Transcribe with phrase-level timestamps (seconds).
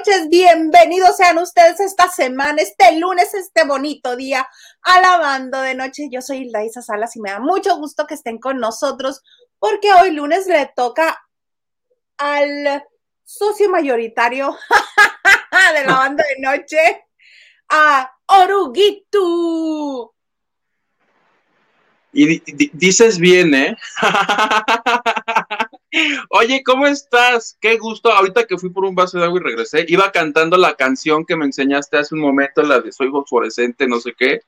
[0.00, 4.48] Noches, bienvenidos sean ustedes esta semana, este lunes, este bonito día,
[4.80, 6.08] alabando de noche.
[6.10, 9.20] Yo soy Hilda Isa Salas y me da mucho gusto que estén con nosotros
[9.58, 11.22] porque hoy lunes le toca
[12.16, 12.82] al
[13.24, 14.56] socio mayoritario
[15.74, 17.04] de la banda de noche,
[17.68, 20.14] a Oruguito.
[22.14, 22.40] Y
[22.72, 23.76] dices bien, ¿eh?
[26.30, 27.56] Oye, ¿cómo estás?
[27.60, 28.12] Qué gusto.
[28.12, 31.36] Ahorita que fui por un vaso de agua y regresé, iba cantando la canción que
[31.36, 34.40] me enseñaste hace un momento, la de Soy fosforescente, no sé qué.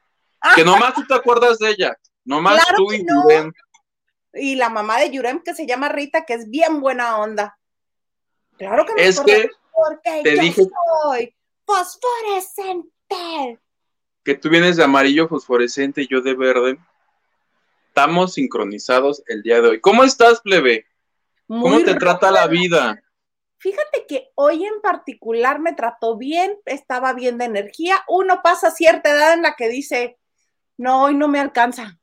[0.54, 1.98] Que nomás tú te acuerdas de ella.
[2.24, 3.52] Nomás tú y Yurem.
[4.34, 7.58] Y la mamá de Yurem, que se llama Rita, que es bien buena onda.
[8.56, 10.62] Claro que me Es que porque te yo dije
[11.02, 11.34] soy
[11.66, 13.58] fosforescente.
[14.24, 16.78] Que tú vienes de amarillo fosforescente y yo de verde.
[17.88, 19.80] Estamos sincronizados el día de hoy.
[19.80, 20.86] ¿Cómo estás, plebe?
[21.60, 23.02] ¿Cómo te trata la vida?
[23.58, 28.02] Fíjate que hoy en particular me trató bien, estaba bien de energía.
[28.08, 30.18] Uno pasa cierta edad en la que dice,
[30.78, 31.98] no, hoy no me alcanza.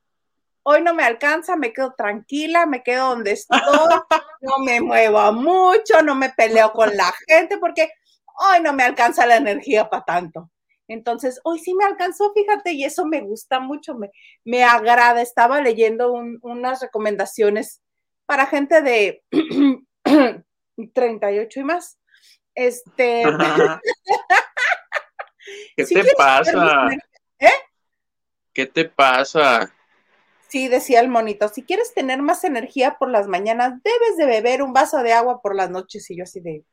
[0.61, 3.59] Hoy no me alcanza, me quedo tranquila, me quedo donde estoy,
[4.41, 7.89] no me muevo mucho, no me peleo con la gente porque
[8.37, 10.51] hoy no me alcanza la energía para tanto.
[10.87, 14.11] Entonces, hoy sí me alcanzó, fíjate, y eso me gusta mucho, me,
[14.43, 15.21] me agrada.
[15.21, 17.81] Estaba leyendo unas recomendaciones
[18.29, 19.23] para gente de
[20.93, 21.97] 38 y más.
[22.53, 23.23] Este.
[25.75, 26.89] ¿Qué te pasa?
[27.39, 27.49] ¿Eh?
[28.53, 29.73] ¿Qué te pasa?
[30.47, 34.61] Sí, decía el monito, si quieres tener más energía por las mañanas, debes de beber
[34.61, 36.07] un vaso de agua por las noches.
[36.11, 36.63] Y yo así de...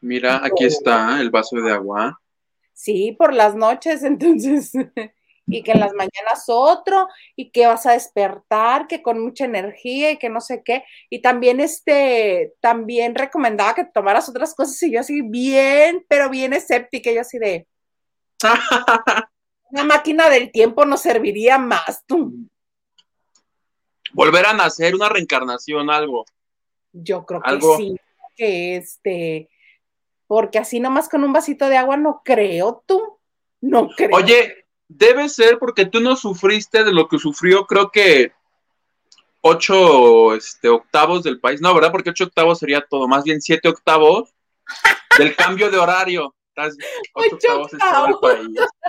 [0.00, 2.20] Mira, aquí está el vaso de agua.
[2.74, 4.72] Sí, por las noches, entonces,
[5.50, 10.10] y que en las mañanas otro, y que vas a despertar, que con mucha energía
[10.12, 10.84] y que no sé qué.
[11.08, 16.52] Y también este, también recomendaba que tomaras otras cosas y yo así bien, pero bien
[16.52, 17.66] escéptica, yo así de...
[19.70, 22.32] Una máquina del tiempo nos serviría más, tú.
[24.12, 26.24] Volver a nacer, una reencarnación, algo.
[26.92, 27.96] Yo creo que sí,
[28.36, 29.48] que este,
[30.26, 33.18] porque así nomás con un vasito de agua no creo tú,
[33.60, 34.16] no creo.
[34.16, 34.59] Oye,
[34.90, 38.32] debe ser porque tú no sufriste de lo que sufrió, creo que
[39.40, 41.92] ocho este, octavos del país, no, ¿verdad?
[41.92, 44.34] Porque ocho octavos sería todo, más bien siete octavos
[45.16, 46.34] del cambio de horario.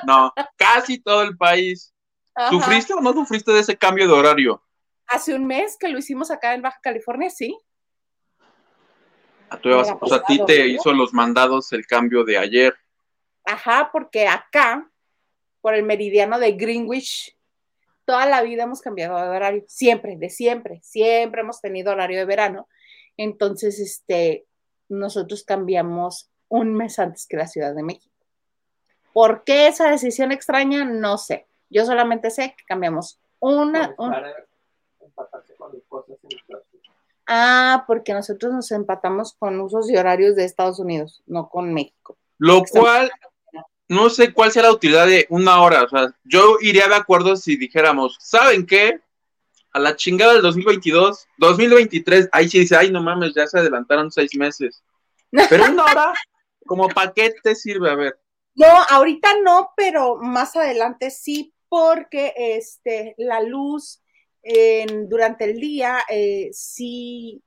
[0.06, 1.94] No, casi todo el país.
[2.50, 4.62] ¿Sufriste o no sufriste de ese cambio de horario?
[5.08, 7.58] Hace un mes que lo hicimos acá en Baja California, sí.
[9.50, 12.76] A, pues a ti te hizo los mandados el cambio de ayer.
[13.46, 14.91] Ajá, porque acá,
[15.62, 17.38] por el meridiano de Greenwich,
[18.06, 22.26] toda la vida hemos cambiado de horario, siempre, de siempre, siempre hemos tenido horario de
[22.26, 22.68] verano.
[23.18, 24.46] Entonces, este,
[24.90, 28.14] nosotros cambiamos un mes antes que la Ciudad de México.
[29.14, 30.86] ¿Por qué esa decisión extraña?
[30.86, 31.48] No sé.
[31.70, 33.96] Yo solamente sé que cambiamos una...
[37.28, 42.18] ah, porque nosotros nos empatamos con usos y horarios de Estados Unidos, no con México.
[42.38, 43.12] Lo cual,
[43.92, 45.84] no sé cuál sea la utilidad de una hora.
[45.84, 49.02] O sea, yo iría de acuerdo si dijéramos, ¿saben qué?
[49.74, 54.10] A la chingada del 2022, 2023, ahí sí dice, ay, no mames, ya se adelantaron
[54.10, 54.82] seis meses.
[55.30, 56.14] Pero una hora,
[56.66, 57.92] ¿Como para qué te sirve?
[57.92, 58.18] A ver.
[58.56, 64.02] No, ahorita no, pero más adelante sí, porque este, la luz
[65.08, 67.44] durante el día eh, sí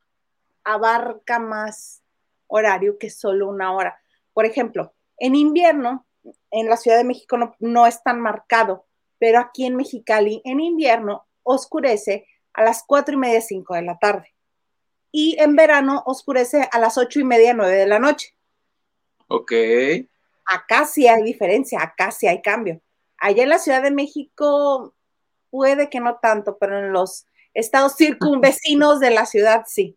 [0.62, 2.02] abarca más
[2.49, 3.99] horario que solo una hora.
[4.35, 6.06] Por ejemplo, en invierno,
[6.55, 8.87] en la Ciudad de México no, no es tan marcado,
[9.19, 13.99] pero aquí en Mexicali, en invierno, oscurece a las cuatro y media, cinco de la
[13.99, 14.35] tarde.
[15.11, 18.37] Y en verano oscurece a las ocho y media, nueve de la noche.
[19.29, 19.53] Ok.
[20.47, 22.81] Acá sí hay diferencia, acá sí hay cambio.
[23.19, 24.95] Allá en la Ciudad de México
[25.51, 29.97] puede que no tanto, pero en los estados circunvecinos de la ciudad sí.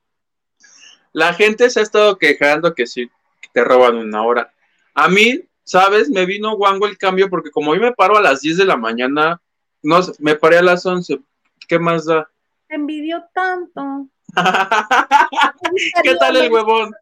[1.14, 3.10] La gente se ha estado quejando que sí,
[3.54, 4.54] te roban una hora.
[4.94, 6.10] A mí, ¿sabes?
[6.10, 8.78] Me vino guango el cambio porque como hoy me paro a las 10 de la
[8.78, 9.40] mañana,
[9.84, 11.20] no me paré a las 11.
[11.68, 12.28] ¿Qué más da?
[12.68, 14.08] Te envidio tanto.
[16.04, 16.94] ¿Qué tal el huevón?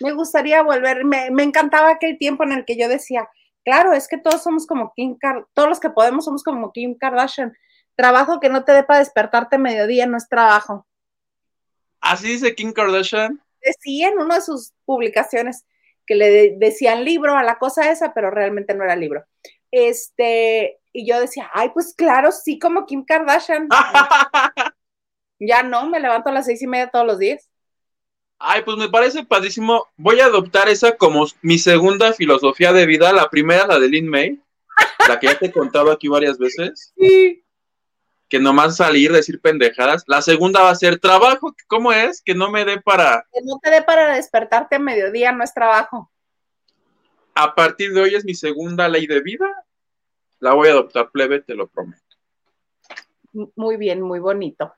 [0.00, 3.28] me gustaría volver, me, encantaba aquel tiempo en el que yo decía,
[3.64, 6.96] claro, es que todos somos como Kim Kardashian, todos los que podemos somos como Kim
[6.96, 7.56] Kardashian.
[7.94, 10.86] Trabajo que no te dé para despertarte mediodía no es trabajo.
[12.00, 13.40] ¿Así dice Kim Kardashian?
[13.64, 15.64] Decía en una de sus publicaciones
[16.12, 19.24] que le decían libro a la cosa esa, pero realmente no era libro.
[19.70, 23.68] Este, y yo decía, ay, pues claro, sí, como Kim Kardashian.
[25.40, 27.48] ya no, me levanto a las seis y media todos los días.
[28.38, 29.86] Ay, pues me parece padrísimo.
[29.96, 33.12] Voy a adoptar esa como mi segunda filosofía de vida.
[33.12, 34.38] La primera, la de Lin May,
[35.08, 36.92] la que ya te he contado aquí varias veces.
[36.98, 37.41] Sí.
[38.32, 40.04] Que nomás salir, decir pendejadas.
[40.06, 41.54] La segunda va a ser trabajo.
[41.66, 42.22] ¿Cómo es?
[42.22, 43.26] Que no me dé para.
[43.30, 46.10] Que no te dé para despertarte a mediodía, no es trabajo.
[47.34, 49.44] A partir de hoy es mi segunda ley de vida.
[50.40, 52.00] La voy a adoptar, plebe, te lo prometo.
[53.54, 54.72] Muy bien, muy bonito.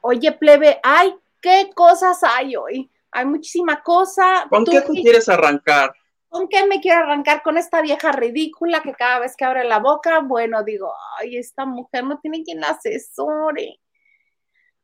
[0.00, 2.90] Oye, plebe, ay, ¿qué cosas hay hoy?
[3.10, 4.46] Hay muchísima cosa.
[4.48, 5.92] ¿Con qué te quieres arrancar?
[6.30, 7.42] ¿Con qué me quiero arrancar?
[7.42, 11.66] Con esta vieja ridícula que cada vez que abre la boca, bueno, digo, ay, esta
[11.66, 13.80] mujer no tiene quien la asesore.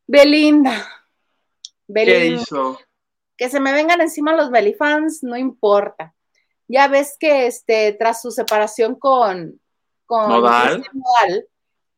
[0.09, 0.85] Belinda.
[1.87, 2.19] Belinda.
[2.19, 2.81] ¿Qué hizo?
[3.37, 6.13] Que se me vengan encima los Belifans, no importa.
[6.67, 9.61] Ya ves que este, tras su separación con,
[10.05, 10.83] con Nodal,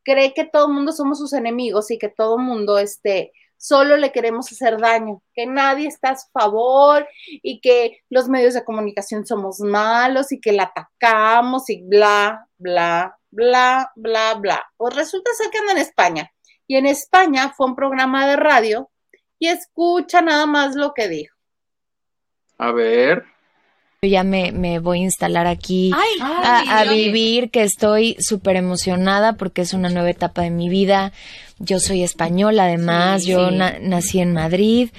[0.03, 3.97] cree que todo el mundo somos sus enemigos y que todo el mundo este, solo
[3.97, 8.65] le queremos hacer daño, que nadie está a su favor y que los medios de
[8.65, 14.65] comunicación somos malos y que la atacamos y bla, bla, bla, bla, bla.
[14.77, 16.31] Pues resulta ser que anda en España
[16.67, 18.91] y en España fue un programa de radio
[19.39, 21.37] y escucha nada más lo que dijo.
[22.57, 23.38] A ver.
[24.01, 25.91] Yo ya me, me, voy a instalar aquí
[26.23, 31.13] a, vivir, que estoy súper emocionada porque es una nueva etapa de mi vida.
[31.59, 34.91] Yo soy española además, yo nací en Madrid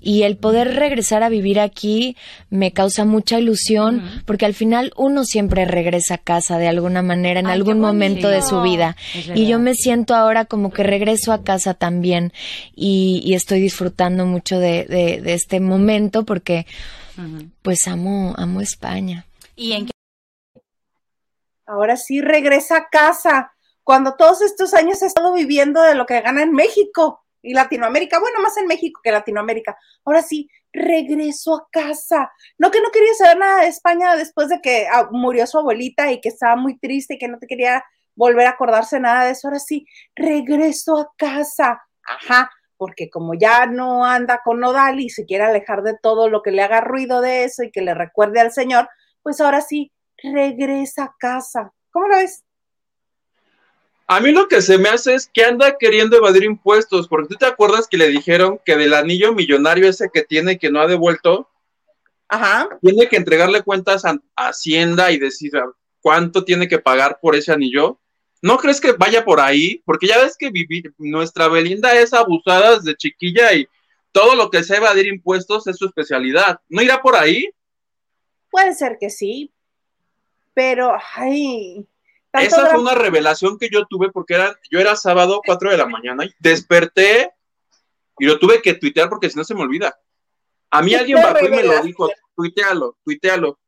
[0.00, 2.16] y el poder regresar a vivir aquí
[2.48, 7.40] me causa mucha ilusión porque al final uno siempre regresa a casa de alguna manera
[7.40, 8.96] en algún momento de su vida.
[9.34, 12.32] Y yo me siento ahora como que regreso a casa también
[12.74, 16.64] y, estoy disfrutando mucho de, de este momento porque
[17.62, 19.26] pues amo, amo España.
[19.54, 19.92] ¿Y en qué?
[21.66, 23.52] Ahora sí regresa a casa,
[23.82, 28.18] cuando todos estos años he estado viviendo de lo que gana en México y Latinoamérica,
[28.18, 29.78] bueno, más en México que Latinoamérica.
[30.04, 32.32] Ahora sí, regreso a casa.
[32.58, 36.10] No que no quería saber nada de España después de que ah, murió su abuelita
[36.10, 37.84] y que estaba muy triste y que no te quería
[38.16, 39.48] volver a acordarse nada de eso.
[39.48, 41.82] Ahora sí, regreso a casa.
[42.02, 46.42] Ajá, porque como ya no anda con Nodal y se quiere alejar de todo lo
[46.42, 48.88] que le haga ruido de eso y que le recuerde al Señor,
[49.22, 49.92] pues ahora sí,
[50.22, 51.72] regresa a casa.
[51.90, 52.44] ¿Cómo lo ves?
[54.08, 57.34] A mí lo que se me hace es que anda queriendo evadir impuestos, porque tú
[57.34, 60.86] te acuerdas que le dijeron que del anillo millonario ese que tiene que no ha
[60.86, 61.50] devuelto,
[62.28, 62.68] Ajá.
[62.82, 65.52] tiene que entregarle cuentas a Hacienda y decir
[66.00, 67.98] cuánto tiene que pagar por ese anillo.
[68.42, 69.82] ¿No crees que vaya por ahí?
[69.84, 73.66] Porque ya ves que vivir, nuestra Belinda es abusada desde chiquilla y
[74.12, 76.60] todo lo que sea evadir impuestos es su especialidad.
[76.68, 77.50] ¿No irá por ahí?
[78.50, 79.52] Puede ser que sí,
[80.56, 81.86] pero, ay.
[82.32, 85.86] Esa fue una revelación que yo tuve porque era, yo era sábado 4 de la
[85.86, 87.30] mañana y desperté
[88.18, 89.98] y lo tuve que tuitear porque si no se me olvida.
[90.70, 93.58] A mí alguien bajó y me lo dijo, tuitealo, tuitealo.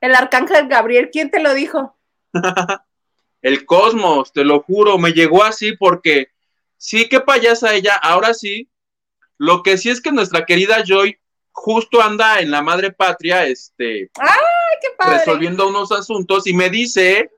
[0.00, 1.96] El arcángel Gabriel, ¿quién te lo dijo?
[3.44, 6.28] el cosmos, te lo juro, me llegó así porque
[6.78, 8.70] sí, qué payasa ella, ahora sí.
[9.36, 11.18] Lo que sí es que nuestra querida Joy
[11.52, 15.18] justo anda en la madre patria, este, ¡Ay, qué padre!
[15.18, 17.30] resolviendo unos asuntos y me dice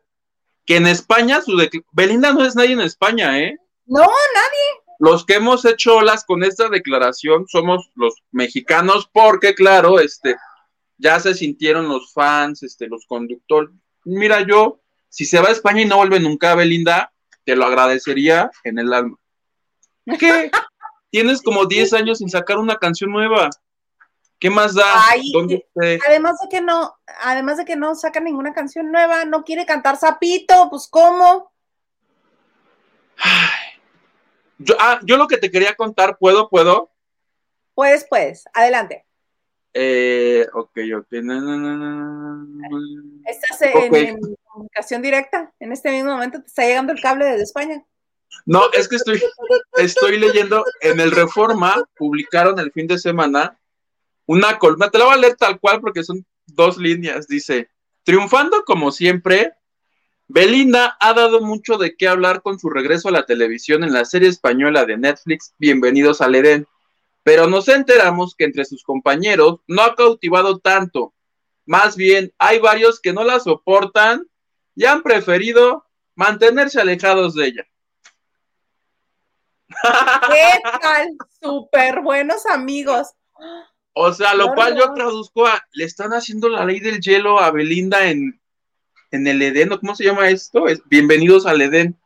[0.64, 1.60] que en España su
[1.90, 3.58] Belinda no es nadie en España, ¿eh?
[3.86, 4.84] No, nadie.
[5.00, 10.36] Los que hemos hecho olas con esta declaración somos los mexicanos, porque claro, este,
[10.98, 13.70] ya se sintieron los fans, este, los conductores.
[14.04, 17.12] Mira, yo si se va a España y no vuelve nunca, Belinda,
[17.44, 19.16] te lo agradecería en el alma.
[20.18, 20.50] ¿Qué?
[21.10, 23.50] Tienes como 10 años sin sacar una canción nueva.
[24.38, 24.84] ¿Qué más da?
[26.06, 29.96] además de que no, además de que no saca ninguna canción nueva, no quiere cantar
[29.96, 31.50] Zapito, pues ¿cómo?
[34.58, 36.50] Yo, ah, yo lo que te quería contar, ¿puedo?
[36.50, 36.90] ¿Puedo?
[37.74, 39.06] Puedes, puedes, adelante.
[39.72, 41.12] Eh, ok, ok.
[43.26, 45.52] Estás en, comunicación directa.
[45.60, 47.84] En este mismo momento te está llegando el cable desde España.
[48.46, 49.22] No, es que estoy,
[49.76, 53.58] estoy leyendo en el Reforma, publicaron el fin de semana
[54.26, 57.28] una columna, te la voy a leer tal cual porque son dos líneas.
[57.28, 57.68] Dice,
[58.02, 59.52] triunfando como siempre,
[60.26, 64.04] Belinda ha dado mucho de qué hablar con su regreso a la televisión en la
[64.04, 66.66] serie española de Netflix, Bienvenidos al Edén
[67.26, 71.12] pero nos enteramos que entre sus compañeros no ha cautivado tanto.
[71.64, 74.28] Más bien, hay varios que no la soportan
[74.76, 77.66] y han preferido mantenerse alejados de ella.
[79.68, 81.16] ¿Qué tal?
[81.42, 83.08] Súper buenos amigos.
[83.94, 87.50] O sea, lo cual yo traduzco a, le están haciendo la ley del hielo a
[87.50, 88.38] Belinda en,
[89.10, 90.68] en el Edén, ¿cómo se llama esto?
[90.68, 91.98] Es, bienvenidos al Edén.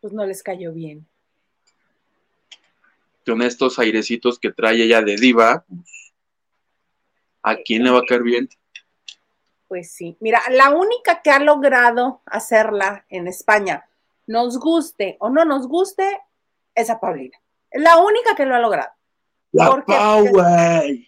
[0.00, 1.06] Pues no les cayó bien.
[3.26, 5.64] con estos airecitos que trae ella de diva,
[7.42, 8.48] ¿a quién le va a caer bien?
[9.72, 13.88] Pues sí, mira, la única que ha logrado hacerla en España,
[14.26, 16.20] nos guste o no nos guste,
[16.74, 17.38] es a Paulina.
[17.70, 18.90] La única que lo ha logrado.
[19.50, 20.98] La Power.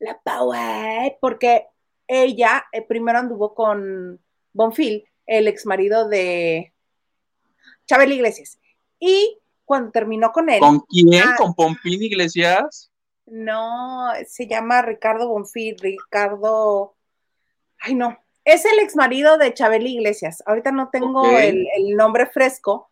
[0.00, 1.68] La Power, porque
[2.08, 4.18] ella eh, primero anduvo con
[4.54, 6.74] Bonfil, el ex marido de
[7.86, 8.58] Chabel Iglesias.
[8.98, 10.58] Y cuando terminó con él.
[10.58, 11.22] ¿Con quién?
[11.24, 12.90] Ah, ¿Con Pompín Iglesias?
[13.26, 16.96] No, se llama Ricardo Bonfil, Ricardo.
[17.80, 18.18] Ay, no.
[18.44, 20.42] Es el ex marido de Chabel Iglesias.
[20.46, 22.90] Ahorita no tengo el, el, nombre fresco,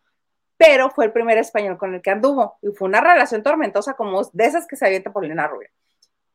[0.57, 2.57] pero fue el primer español con el que anduvo.
[2.61, 5.69] Y fue una relación tormentosa como de esas que se avienta Paulina Rubio.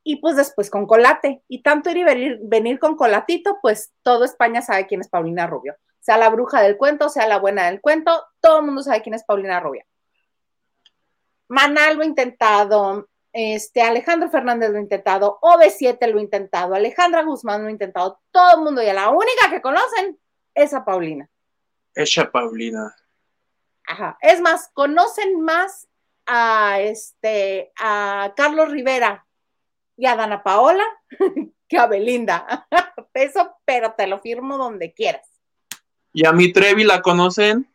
[0.02, 1.42] Y pues después con Colate.
[1.48, 5.46] Y tanto ir y venir, venir con Colatito, pues todo España sabe quién es Paulina
[5.46, 5.76] Rubio.
[6.00, 9.14] Sea la bruja del cuento, sea la buena del cuento, todo el mundo sabe quién
[9.14, 9.84] es Paulina Rubio.
[11.48, 17.24] Manal lo ha intentado, este, Alejandro Fernández lo ha intentado, OV7 lo ha intentado, Alejandra
[17.24, 20.18] Guzmán lo ha intentado, todo el mundo, y la única que conocen
[20.54, 21.28] es a Paulina.
[21.94, 22.94] Esa Paulina.
[23.86, 24.16] Ajá.
[24.20, 25.88] Es más, conocen más
[26.26, 29.26] a este a Carlos Rivera
[29.96, 30.84] y a Dana Paola
[31.68, 32.68] que a Belinda.
[33.14, 35.28] Eso, pero te lo firmo donde quieras.
[36.12, 37.68] ¿Y a mi Trevi la conocen?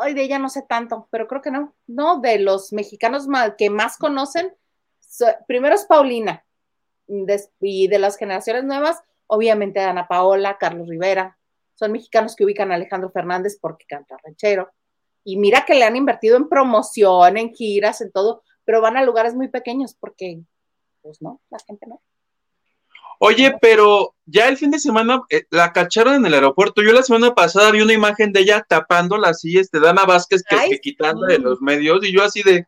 [0.00, 1.74] Ay, de ella no sé tanto, pero creo que no.
[1.86, 3.26] No, de los mexicanos
[3.58, 4.54] que más conocen,
[5.46, 6.44] primero es Paulina,
[7.60, 11.38] y de las generaciones nuevas, obviamente Ana Paola, Carlos Rivera,
[11.74, 14.70] son mexicanos que ubican a Alejandro Fernández porque canta ranchero.
[15.24, 19.02] Y mira que le han invertido en promoción, en giras, en todo, pero van a
[19.02, 20.40] lugares muy pequeños porque,
[21.02, 22.00] pues no, la gente no.
[23.18, 26.82] Oye, pero ya el fin de semana eh, la cacharon en el aeropuerto.
[26.82, 30.80] Yo la semana pasada vi una imagen de ella tapándola así, este, Dana Vázquez, que,
[30.80, 32.66] quitando de los medios, y yo así de,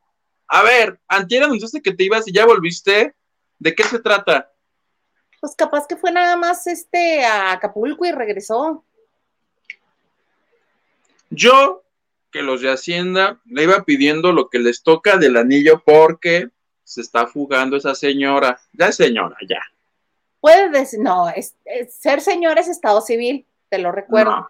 [0.48, 3.14] a ver, antier anunciaste que te ibas y ya volviste.
[3.58, 4.52] ¿De qué se trata?
[5.40, 8.84] Pues capaz que fue nada más este a Acapulco y regresó.
[11.30, 11.84] Yo,
[12.30, 16.50] que los de Hacienda, le iba pidiendo lo que les toca del anillo porque
[16.84, 18.60] se está fugando esa señora.
[18.72, 19.60] Ya señora, ya
[20.46, 21.56] Puedes decir, no, es,
[21.88, 24.48] ser señor es estado civil, te lo recuerdo.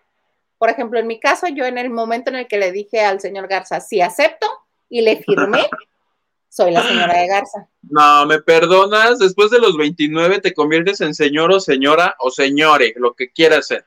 [0.58, 3.18] Por ejemplo, en mi caso, yo en el momento en el que le dije al
[3.18, 4.46] señor Garza, sí acepto,
[4.90, 5.66] y le firmé,
[6.50, 7.70] soy la señora de Garza.
[7.80, 12.92] No, me perdonas, después de los 29 te conviertes en señor o señora o señore,
[12.96, 13.86] lo que quieras ser.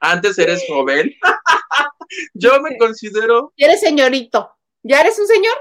[0.00, 1.14] Antes eres joven.
[2.34, 3.52] yo me considero.
[3.56, 4.50] Eres señorito.
[4.82, 5.54] ¿Ya eres un señor?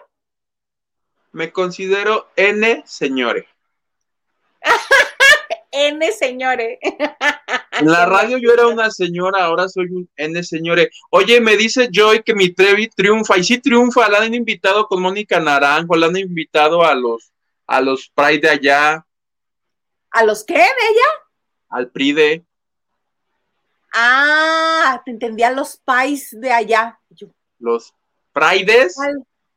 [1.31, 3.47] Me considero N señore.
[5.71, 6.79] N señores.
[7.71, 10.89] En la radio yo era una señora, ahora soy un N señores.
[11.11, 15.01] Oye, me dice Joy que mi Trevi triunfa, y sí triunfa, la han invitado con
[15.01, 17.31] Mónica Naranjo, la han invitado a los,
[17.67, 19.05] a los Pride de allá.
[20.11, 21.07] ¿A los qué de ella?
[21.69, 22.43] Al Pride.
[23.93, 26.99] Ah, te entendía los pais de allá.
[27.59, 27.93] Los
[28.31, 28.95] Prides.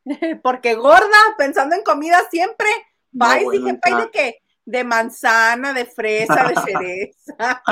[0.43, 2.67] Porque gorda, pensando en comida siempre.
[3.17, 4.42] Pais, dije, pais de qué?
[4.65, 7.63] De manzana, de fresa, de cereza.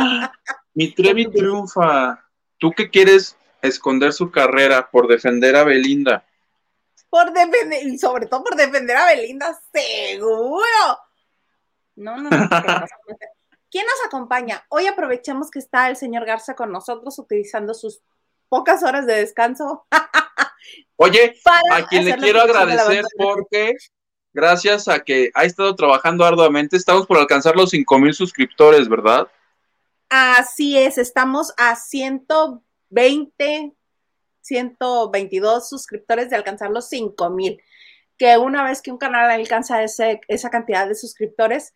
[0.73, 2.23] Mi Trevi triunfa.
[2.57, 6.25] ¿Tú qué quieres esconder su carrera por defender a Belinda?
[7.09, 10.63] Por defender, y sobre todo por defender a Belinda, seguro.
[11.95, 12.49] No, no, no.
[13.69, 14.65] ¿Quién nos acompaña?
[14.69, 18.01] Hoy aprovechamos que está el señor Garza con nosotros utilizando sus
[18.49, 19.85] pocas horas de descanso.
[20.97, 21.35] Oye,
[21.71, 23.75] a quien le quiero agradecer porque
[24.33, 29.27] gracias a que ha estado trabajando arduamente, estamos por alcanzar los 5 mil suscriptores, ¿verdad?
[30.09, 33.73] Así es, estamos a 120,
[34.41, 37.61] 122 suscriptores de alcanzar los 5 mil.
[38.17, 41.73] Que una vez que un canal alcanza ese, esa cantidad de suscriptores,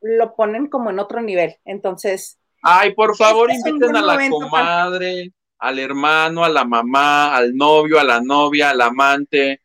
[0.00, 1.56] lo ponen como en otro nivel.
[1.64, 2.38] Entonces.
[2.62, 7.98] Ay, por favor, este inviten a la comadre, al hermano, a la mamá, al novio,
[7.98, 9.60] a la novia, al amante,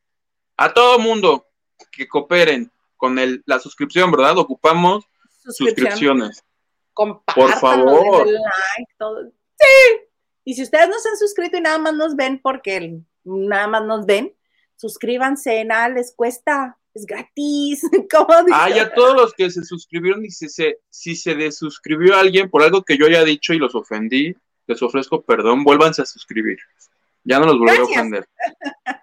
[0.58, 1.49] a todo mundo
[1.92, 4.38] que cooperen con el, la suscripción, ¿verdad?
[4.38, 5.06] Ocupamos
[5.44, 6.44] suscripciones.
[6.94, 8.28] Por favor.
[8.28, 10.00] Sí.
[10.44, 13.86] Y si ustedes no se han suscrito y nada más nos ven porque nada más
[13.86, 14.34] nos ven,
[14.76, 17.82] suscríbanse, nada les cuesta, es gratis.
[18.12, 22.50] ¿Cómo Ah, ya todos los que se suscribieron y si se, si se desuscribió alguien
[22.50, 24.36] por algo que yo haya dicho y los ofendí,
[24.68, 26.58] les ofrezco perdón, vuélvanse a suscribir.
[27.24, 28.28] Ya no los volveré a ofender.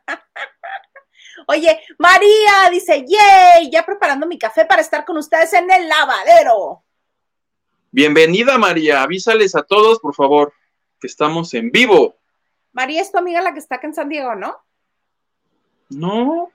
[1.46, 6.82] Oye, María dice, yay, ya preparando mi café para estar con ustedes en el lavadero.
[7.92, 9.02] Bienvenida, María.
[9.02, 10.52] Avísales a todos, por favor,
[11.00, 12.16] que estamos en vivo.
[12.72, 14.56] María es tu amiga la que está acá en San Diego, ¿no?
[15.88, 16.50] No.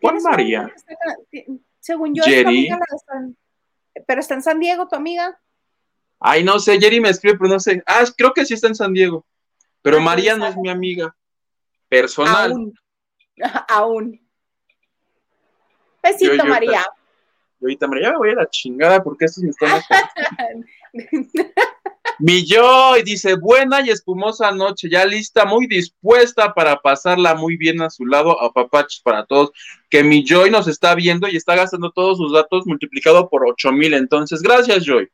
[0.00, 0.72] ¿Cuál María?
[1.80, 2.78] Según yo, es amiga
[4.06, 5.40] pero está en San Diego, tu amiga.
[6.20, 7.82] Ay, no sé, Jerry me escribe, pero no sé.
[7.86, 9.26] Ah, creo que sí está en San Diego.
[9.82, 11.14] Pero María no es mi amiga.
[11.88, 12.52] Personal.
[12.52, 12.74] Aún.
[13.68, 14.20] Aún.
[16.02, 16.84] Besito, María.
[17.60, 19.82] Yo ahorita, María, me voy a la chingada porque estos me están.
[22.20, 27.80] Mi Joy dice, buena y espumosa noche, ya lista, muy dispuesta para pasarla muy bien
[27.80, 29.52] a su lado, a papachos para todos,
[29.88, 33.70] que mi Joy nos está viendo y está gastando todos sus datos multiplicado por ocho
[33.70, 35.08] mil, entonces, gracias Joy.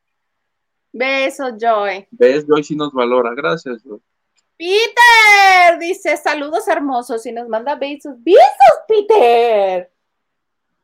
[0.93, 2.07] Besos, Joy.
[2.11, 2.47] ¿Ves?
[2.47, 4.01] Joy sí nos valora, gracias Joy.
[4.57, 8.15] Peter dice, saludos hermosos y nos manda besos.
[8.19, 8.45] Besos,
[8.87, 9.91] Peter.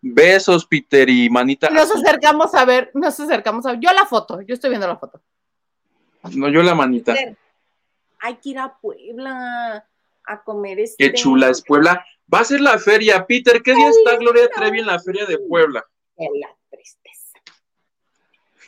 [0.00, 1.71] Besos, Peter y manita.
[1.71, 3.81] Nos acercamos a ver, nos acercamos a ver.
[3.81, 5.21] Yo la foto, yo estoy viendo la foto.
[6.35, 7.15] No, yo la manita.
[8.21, 9.87] Hay que ir a Puebla
[10.27, 11.11] a comer este.
[11.11, 12.05] Qué chula es Puebla.
[12.33, 13.62] Va a ser la feria, Peter.
[13.62, 15.85] ¿Qué día está Gloria Trevi en la feria de Puebla?
[16.17, 17.39] la tristeza.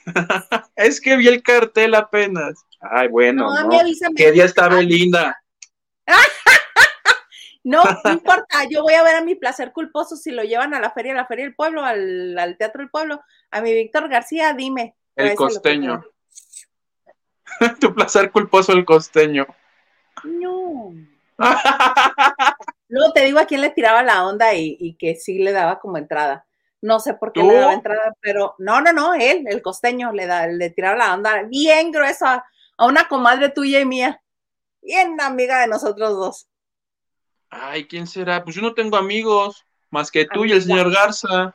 [0.76, 2.64] es que vi el cartel apenas.
[2.82, 3.46] Ay, bueno.
[3.54, 3.80] No, no.
[4.16, 5.40] ¿Qué día está Belinda?
[7.64, 10.80] no, no importa, yo voy a ver a mi placer culposo si lo llevan a
[10.80, 14.08] la feria, a la feria del pueblo, al, al teatro del pueblo, a mi Víctor
[14.08, 14.96] García, dime.
[15.14, 16.04] El costeño.
[17.80, 19.46] tu placer culposo el costeño.
[20.24, 20.92] No.
[22.88, 25.98] Luego te digo a quién le tiraba la onda y, que sí le daba como
[25.98, 26.44] entrada.
[26.80, 30.26] No sé por qué le daba entrada, pero no, no, no, él, el costeño, le,
[30.26, 32.44] da, le tiraba la onda bien gruesa
[32.76, 34.22] a una comadre tuya y mía.
[34.80, 36.48] Bien amiga de nosotros dos.
[37.50, 38.42] Ay, ¿quién será?
[38.42, 41.54] Pues yo no tengo amigos, más que tú y el señor Garza.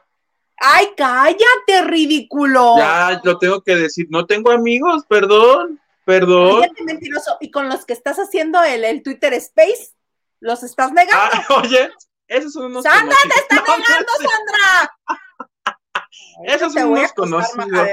[0.58, 2.78] Ay, cállate, ridículo.
[2.78, 5.80] Ya, lo tengo que decir, no tengo amigos, perdón.
[6.06, 6.70] Perdón.
[6.86, 7.38] mentiroso.
[7.42, 9.92] Y con los que estás haciendo el, el Twitter Space,
[10.40, 11.22] los estás negando.
[11.34, 11.92] Ah, oye,
[12.28, 14.98] esos son unos ¡Sandra, te está negando, Sandra!
[16.56, 17.90] esos son unos conocidos.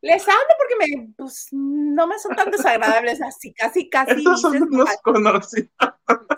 [0.00, 4.20] Les hablo porque me, pues, no me son tan desagradables así, casi, casi.
[4.20, 5.68] Esos son unos conocidos.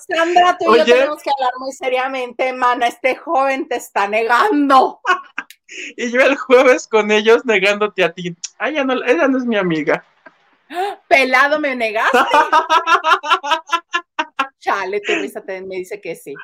[0.09, 2.87] Sandra, tú y yo tenemos que hablar muy seriamente, mana.
[2.87, 5.01] Este joven te está negando.
[5.97, 8.35] y yo el jueves con ellos negándote a ti.
[8.59, 10.05] Ay, ya no, ella no es mi amiga.
[11.09, 12.19] Pelado, me negaste.
[14.59, 16.35] Chale, tu risa me dice que sí.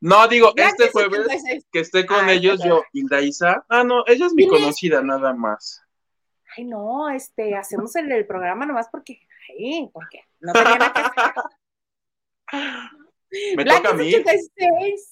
[0.00, 3.64] No, digo, este jueves que esté con ellos, yo, Hilda Isa.
[3.68, 5.82] Ah, no, ella es mi conocida, nada más.
[6.56, 11.00] Ay, no, este, hacemos el, el programa nomás porque, ay, porque no tenía nada que
[11.00, 11.32] hacer.
[13.56, 14.12] Me toca a mí.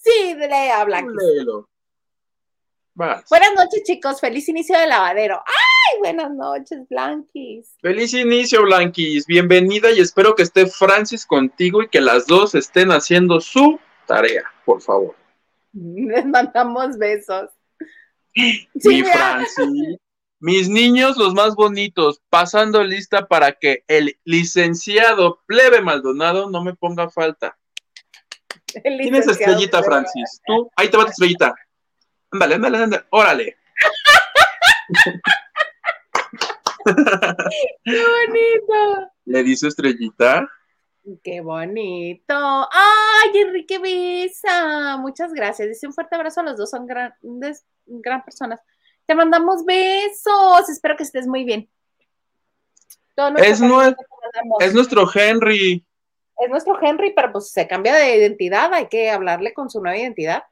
[0.02, 1.18] Sí, lea, Blanquis.
[2.94, 4.20] Buenas noches, chicos.
[4.20, 5.40] Feliz inicio de lavadero.
[5.46, 6.00] ¡Ay!
[6.00, 7.76] Buenas noches, Blanquis.
[7.80, 9.24] Feliz inicio, Blanquis.
[9.24, 14.52] Bienvenida y espero que esté Francis contigo y que las dos estén haciendo su tarea,
[14.64, 15.14] por favor.
[15.72, 17.50] Les mandamos besos.
[18.34, 19.98] Mi Francis.
[20.40, 26.74] Mis niños, los más bonitos, pasando lista para que el licenciado Plebe Maldonado no me
[26.74, 27.58] ponga falta.
[28.82, 30.40] Tienes estrellita, Francis.
[30.46, 31.54] Tú, ahí te va tu estrellita.
[32.30, 33.56] Ándale, ándale, ándale, órale.
[37.84, 39.10] ¡Qué bonito!
[39.24, 40.48] Le dice estrellita.
[41.24, 42.34] ¡Qué bonito!
[42.34, 44.96] ¡Ay, Enrique Bisa!
[44.98, 45.68] Muchas gracias.
[45.68, 48.60] Dice un fuerte abrazo a los dos, son grandes, gran personas.
[49.08, 50.68] Te mandamos besos.
[50.68, 51.66] Espero que estés muy bien.
[53.38, 53.60] Es,
[54.60, 55.82] es nuestro Henry.
[56.38, 58.72] Es nuestro Henry, pero pues se cambia de identidad.
[58.74, 60.44] Hay que hablarle con su nueva identidad.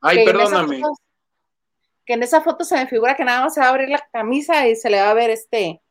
[0.00, 0.80] Ay, perdóname
[2.06, 4.08] que en esa foto se me figura que nada más se va a abrir la
[4.12, 5.82] camisa y se le va a ver este,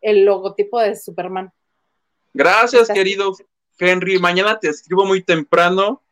[0.00, 1.50] el logotipo de Superman.
[2.34, 3.32] Gracias, querido
[3.78, 4.18] Henry.
[4.18, 6.02] Mañana te escribo muy temprano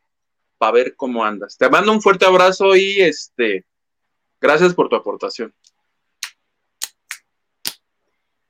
[0.56, 1.58] para ver cómo andas.
[1.58, 3.66] Te mando un fuerte abrazo y este,
[4.40, 5.54] gracias por tu aportación.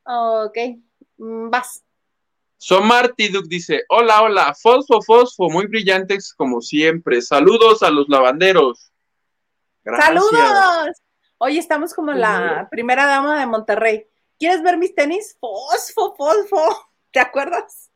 [0.05, 0.59] Ok,
[1.19, 1.83] mm, vas.
[2.59, 7.21] Somarty Duke dice, hola, hola, fosfo, fosfo, muy brillantes como siempre.
[7.21, 8.93] Saludos a los lavanderos.
[9.85, 10.97] ¡Saludos!
[11.39, 14.07] Hoy estamos como la primera dama de Monterrey.
[14.39, 15.37] ¿Quieres ver mis tenis?
[15.39, 16.91] Fosfo, fosfo.
[17.13, 17.91] ¿Te acuerdas?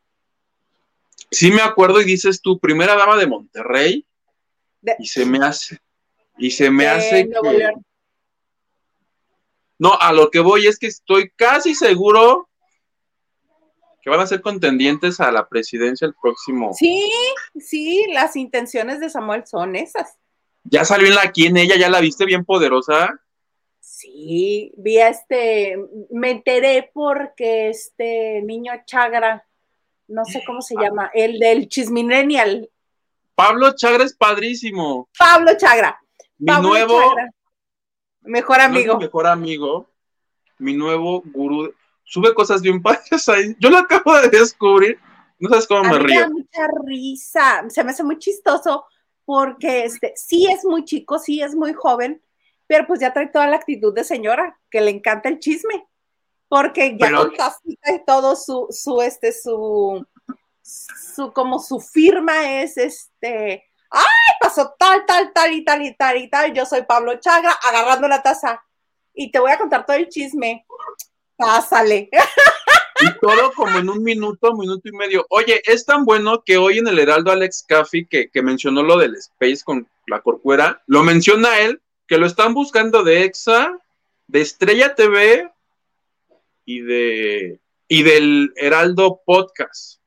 [1.29, 4.05] Sí, me acuerdo y dices tú, primera dama de Monterrey.
[4.99, 5.79] y se me hace.
[6.41, 7.29] Y se me hace.
[7.29, 7.73] Que...
[9.77, 12.49] No, a lo que voy es que estoy casi seguro
[14.01, 16.73] que van a ser contendientes a la presidencia el próximo.
[16.73, 17.11] Sí,
[17.59, 20.17] sí, las intenciones de Samuel son esas.
[20.63, 23.21] Ya salió en la quien ella, ya la viste bien poderosa.
[23.79, 25.77] Sí, vi a este,
[26.09, 29.45] me enteré porque este niño Chagra,
[30.07, 32.69] no sé cómo se llama, el del Chisminenial,
[33.35, 35.09] Pablo Chagra es padrísimo.
[35.17, 35.99] Pablo Chagra.
[36.41, 37.15] Mi nuevo.
[38.21, 38.97] Mejor amigo.
[38.97, 39.87] mejor amigo.
[40.57, 41.73] Mi nuevo gurú.
[42.03, 43.55] Sube cosas bien padres ahí.
[43.59, 44.99] Yo lo acabo de descubrir.
[45.39, 46.07] No sabes cómo me río.
[46.07, 47.69] Me da mucha risa.
[47.69, 48.85] Se me hace muy chistoso
[49.25, 52.21] porque este, sí es muy chico, sí es muy joven,
[52.67, 55.87] pero pues ya trae toda la actitud de señora, que le encanta el chisme,
[56.47, 57.31] porque ya con
[58.05, 60.05] todo su, su, este, su,
[60.63, 66.17] su, como su firma es este, ay, pasó tal, tal, tal y tal y tal
[66.17, 68.63] y tal, yo soy Pablo Chagra, agarrando la taza,
[69.13, 70.65] y te voy a contar todo el chisme,
[71.35, 72.09] pásale.
[73.01, 75.25] Y todo como en un minuto, minuto y medio.
[75.29, 79.15] Oye, es tan bueno que hoy en el Heraldo Alex Caffey, que, mencionó lo del
[79.15, 83.77] Space con la corcuera, lo menciona él, que lo están buscando de EXA,
[84.27, 85.51] de Estrella TV
[86.65, 90.00] y de y del Heraldo Podcast.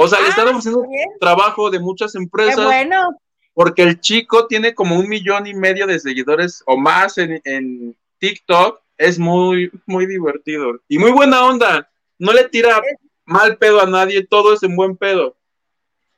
[0.00, 0.86] O sea, le están ah, haciendo
[1.18, 2.54] trabajo de muchas empresas.
[2.54, 3.18] Qué bueno.
[3.52, 7.96] Porque el chico tiene como un millón y medio de seguidores o más en, en
[8.18, 8.80] TikTok.
[8.96, 10.78] Es muy, muy divertido.
[10.86, 11.90] Y muy buena onda.
[12.16, 12.80] No le tira
[13.24, 15.36] mal pedo a nadie, todo es en buen pedo.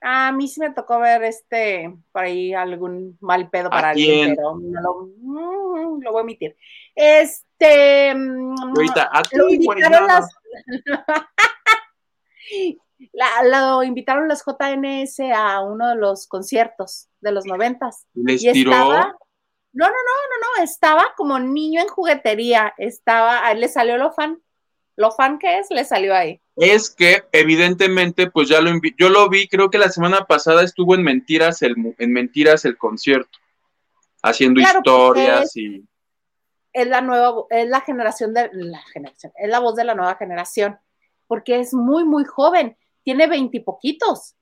[0.03, 4.59] A mí sí me tocó ver este, por ahí algún mal pedo para alguien, pero
[4.61, 6.55] no lo, mm, lo, voy a emitir.
[6.95, 8.15] Este.
[8.15, 10.29] Mm, Ahorita, a lo invitaron las.
[13.45, 18.07] lo invitaron los JNS a uno de los conciertos de los noventas.
[18.15, 18.73] ¿Les tiró?
[18.73, 19.17] Estaba,
[19.73, 24.43] no, no, no, no, no, estaba como niño en juguetería, estaba, le salió lo fan
[25.01, 26.41] lo fan que es, le salió ahí.
[26.57, 30.95] Es que evidentemente, pues ya lo yo lo vi, creo que la semana pasada estuvo
[30.95, 33.39] en Mentiras el, en Mentiras el concierto,
[34.23, 35.85] haciendo historias y...
[36.73, 40.15] Es la nueva, es la generación de la generación, es la voz de la nueva
[40.17, 40.79] generación,
[41.27, 44.35] porque es muy, muy joven, tiene veintipoquitos.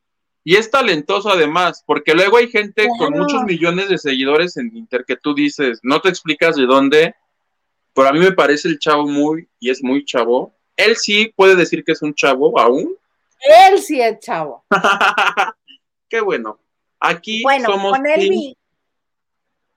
[0.44, 5.04] Y, es talentoso además, porque luego hay gente con muchos millones de seguidores en Inter
[5.06, 7.14] que tú dices, no te explicas de dónde,
[7.94, 10.54] pero a mí me parece el chavo muy, y es muy chavo.
[10.76, 12.96] Él sí puede decir que es un chavo aún.
[13.40, 14.64] Él sí es chavo.
[16.08, 16.58] Qué bueno.
[17.00, 17.92] Aquí bueno, somos.
[17.92, 18.56] Con él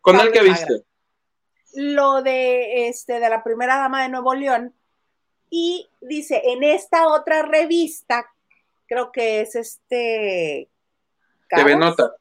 [0.02, 0.84] ¿Con él qué viste?
[1.76, 4.74] Lo de este de la primera dama de Nuevo León.
[5.50, 8.31] Y dice, en esta otra revista,
[8.92, 10.70] creo que es este.
[11.48, 12.12] TV Nota.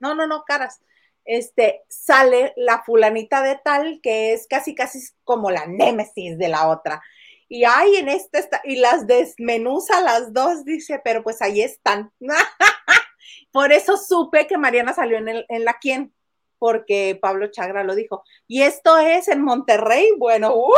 [0.00, 0.80] No, no, no, caras
[1.24, 6.68] este, sale la fulanita de tal que es casi, casi como la némesis de la
[6.68, 7.00] otra.
[7.48, 12.12] Y hay en este, y las desmenuza las dos, dice, pero pues ahí están.
[13.52, 16.12] Por eso supe que Mariana salió en, el, en la quien,
[16.58, 18.24] porque Pablo Chagra lo dijo.
[18.48, 20.72] Y esto es en Monterrey, bueno, ¡uh!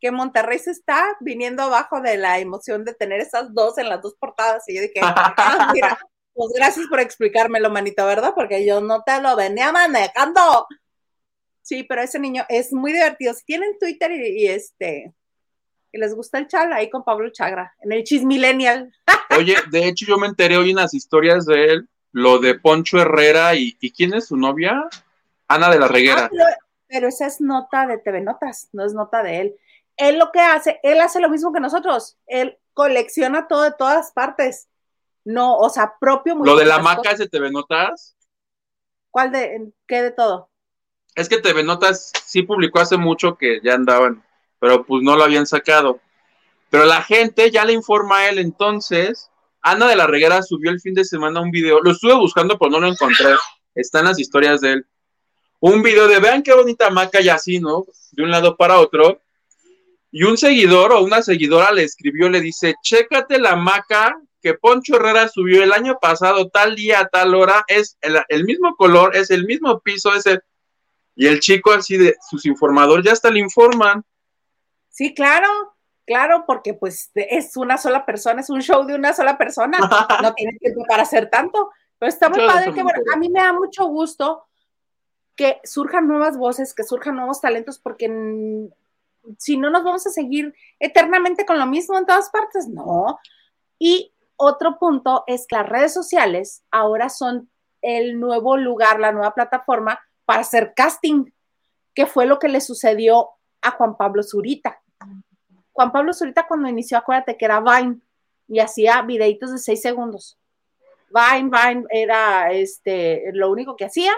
[0.00, 4.00] Que Monterrey se está viniendo abajo de la emoción de tener esas dos en las
[4.00, 4.64] dos portadas.
[4.68, 5.98] Y yo dije, ah, mira,
[6.34, 8.32] pues gracias por explicármelo, manito, ¿verdad?
[8.34, 10.66] Porque yo no te lo venía manejando.
[11.60, 13.34] Sí, pero ese niño es muy divertido.
[13.34, 15.12] Si tienen Twitter y, este
[15.92, 18.92] y les gusta el chal, ahí con Pablo Chagra, en el Chismillennial.
[19.38, 22.98] Oye, de hecho yo me enteré hoy en las historias de él, lo de Poncho
[23.00, 24.88] Herrera y, ¿quién es su novia?
[25.46, 26.24] Ana de la Reguera.
[26.24, 26.44] Ah, pero,
[26.86, 29.56] pero, esa es nota de TV Notas, no es nota de él.
[30.00, 34.12] Él lo que hace, él hace lo mismo que nosotros, él colecciona todo de todas
[34.12, 34.68] partes.
[35.26, 36.34] No, o sea, propio.
[36.36, 38.16] Lo de la maca es de TV Notas.
[39.10, 40.48] ¿Cuál de qué de todo?
[41.14, 44.24] Es que TV Notas sí publicó hace mucho que ya andaban,
[44.58, 46.00] pero pues no lo habían sacado.
[46.70, 49.30] Pero la gente ya le informa a él entonces.
[49.60, 52.70] Ana de la Reguera subió el fin de semana un video, lo estuve buscando pero
[52.70, 53.34] no lo encontré,
[53.74, 54.86] están las historias de él.
[55.58, 57.84] Un video de vean qué bonita maca y así, ¿no?
[58.12, 59.20] De un lado para otro.
[60.12, 64.96] Y un seguidor o una seguidora le escribió, le dice, chécate la maca que Poncho
[64.96, 69.44] Herrera subió el año pasado, tal día, tal hora, es el, mismo color, es el
[69.44, 70.42] mismo piso, es el...
[71.14, 74.02] Y el chico así de sus informadores ya hasta le informan.
[74.88, 75.48] Sí, claro,
[76.06, 79.78] claro, porque pues es una sola persona, es un show de una sola persona,
[80.22, 81.70] no tiene tiempo para hacer tanto.
[81.98, 84.44] Pero está muy padre que, bueno, a mí me da mucho gusto
[85.36, 88.08] que surjan nuevas voces, que surjan nuevos talentos, porque
[89.38, 93.18] si no nos vamos a seguir eternamente con lo mismo en todas partes, no.
[93.78, 97.50] Y otro punto es que las redes sociales ahora son
[97.82, 101.26] el nuevo lugar, la nueva plataforma para hacer casting,
[101.94, 103.30] que fue lo que le sucedió
[103.62, 104.80] a Juan Pablo Zurita.
[105.72, 108.00] Juan Pablo Zurita cuando inició, acuérdate que era Vine
[108.48, 110.38] y hacía videitos de seis segundos.
[111.10, 114.12] Vine, Vine era este, lo único que hacía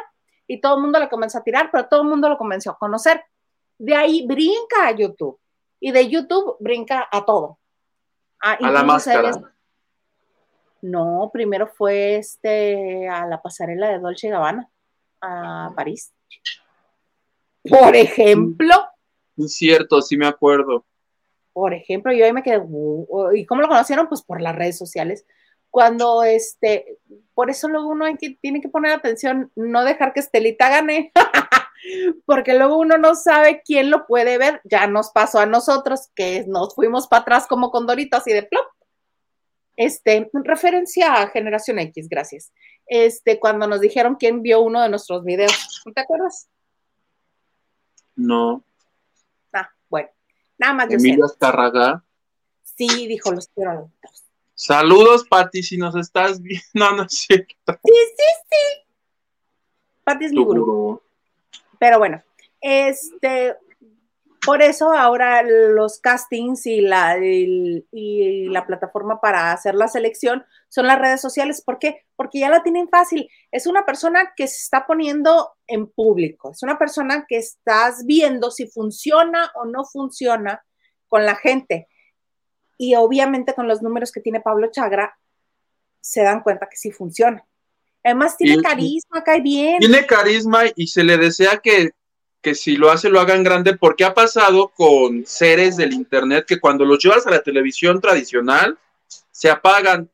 [0.47, 2.79] y todo el mundo le comenzó a tirar, pero todo el mundo lo comenzó a
[2.79, 3.25] conocer.
[3.83, 5.41] De ahí brinca a YouTube
[5.81, 7.59] y de YouTube brinca a todo.
[8.39, 9.33] a la máscara
[10.81, 14.71] No, primero fue este a la pasarela de Dolce Gabbana,
[15.21, 16.13] a París.
[17.69, 18.73] Por ejemplo.
[19.37, 20.85] Es cierto, sí me acuerdo.
[21.53, 22.63] Por ejemplo, yo ahí me quedé,
[23.35, 24.07] ¿y cómo lo conocieron?
[24.07, 25.27] Pues por las redes sociales.
[25.71, 26.99] Cuando este,
[27.35, 28.07] por eso luego uno
[28.41, 31.11] tiene que poner atención, no dejar que Estelita gane,
[32.27, 34.61] porque luego uno no sabe quién lo puede ver.
[34.65, 38.67] Ya nos pasó a nosotros que nos fuimos para atrás como condoritos y de plop.
[39.77, 42.53] Este, referencia a Generación X, gracias.
[42.87, 46.49] Este, cuando nos dijeron quién vio uno de nuestros videos, ¿no te acuerdas?
[48.15, 48.63] No.
[49.53, 50.11] Ah, bueno,
[50.59, 50.91] nada más.
[50.91, 52.05] Emilia Escarraga.
[52.63, 54.25] Sí, dijo los quiero a los dos.
[54.55, 57.47] Saludos, Pati, si nos estás viendo, no, no sé.
[57.47, 58.87] Sí, sí, sí.
[60.05, 61.01] Pati es mi gurú.
[61.83, 62.23] Pero bueno,
[62.61, 63.57] este,
[64.47, 70.87] por eso ahora los castings y la, y, la plataforma para hacer la selección son
[70.87, 71.61] las redes sociales.
[71.61, 72.07] ¿Por qué?
[72.15, 73.29] Porque ya la tienen fácil.
[73.51, 76.53] Es una persona que se está poniendo en público.
[76.53, 80.65] Es una persona que estás viendo si funciona o no funciona
[81.09, 81.89] con la gente.
[82.79, 85.19] Y obviamente con los números que tiene Pablo Chagra,
[86.01, 87.45] se dan cuenta que sí funciona.
[88.05, 89.79] Además tiene carisma, cae bien.
[89.79, 91.93] Tiene carisma y se le desea que
[92.43, 96.59] que si lo hace lo hagan grande, porque ha pasado con seres del internet que
[96.59, 98.77] cuando los llevas a la televisión tradicional
[99.31, 100.11] se apagan.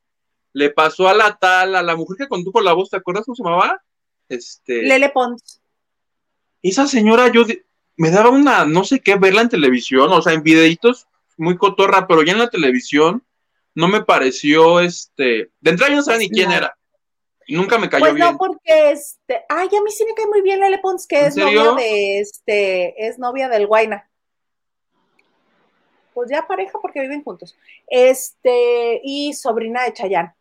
[0.52, 3.34] Le pasó a la tal, a la mujer que condujo la voz, ¿te acuerdas cómo
[3.34, 3.82] se llamaba?
[4.28, 4.82] Este.
[4.82, 5.60] Lele Pons.
[6.62, 7.44] Esa señora, yo
[7.96, 12.06] me daba una, no sé qué, verla en televisión, o sea, en videitos, muy cotorra,
[12.06, 13.22] pero ya en la televisión
[13.74, 16.76] no me pareció, este, de entrada yo no sabía ni quién era.
[17.48, 18.32] Nunca me cayó pues bien.
[18.32, 21.36] no, porque este, ay, a mí sí me cae muy bien Lele Pons, que es
[21.36, 24.08] novia de este, es novia del Guaina.
[26.12, 27.56] Pues ya pareja porque viven juntos.
[27.86, 30.34] Este, y sobrina de Chayán.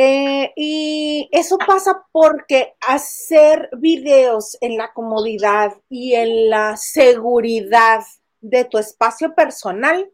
[0.00, 8.04] Eh, y eso pasa porque hacer videos en la comodidad y en la seguridad
[8.40, 10.08] de tu espacio personal,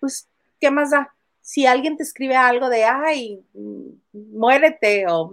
[0.00, 0.26] pues,
[0.58, 1.14] ¿qué más da?
[1.42, 3.44] Si alguien te escribe algo de, ay,
[4.12, 5.32] muérete o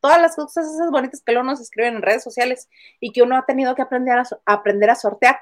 [0.00, 2.68] todas las cosas esas bonitas que luego nos escriben en redes sociales
[3.00, 5.38] y que uno ha tenido que aprender a, aprender a sortear,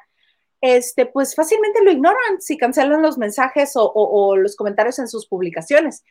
[0.61, 6.05] este, pues fácilmente lo ignoran si cancelan los mensajes o, los comentarios en sus publicaciones.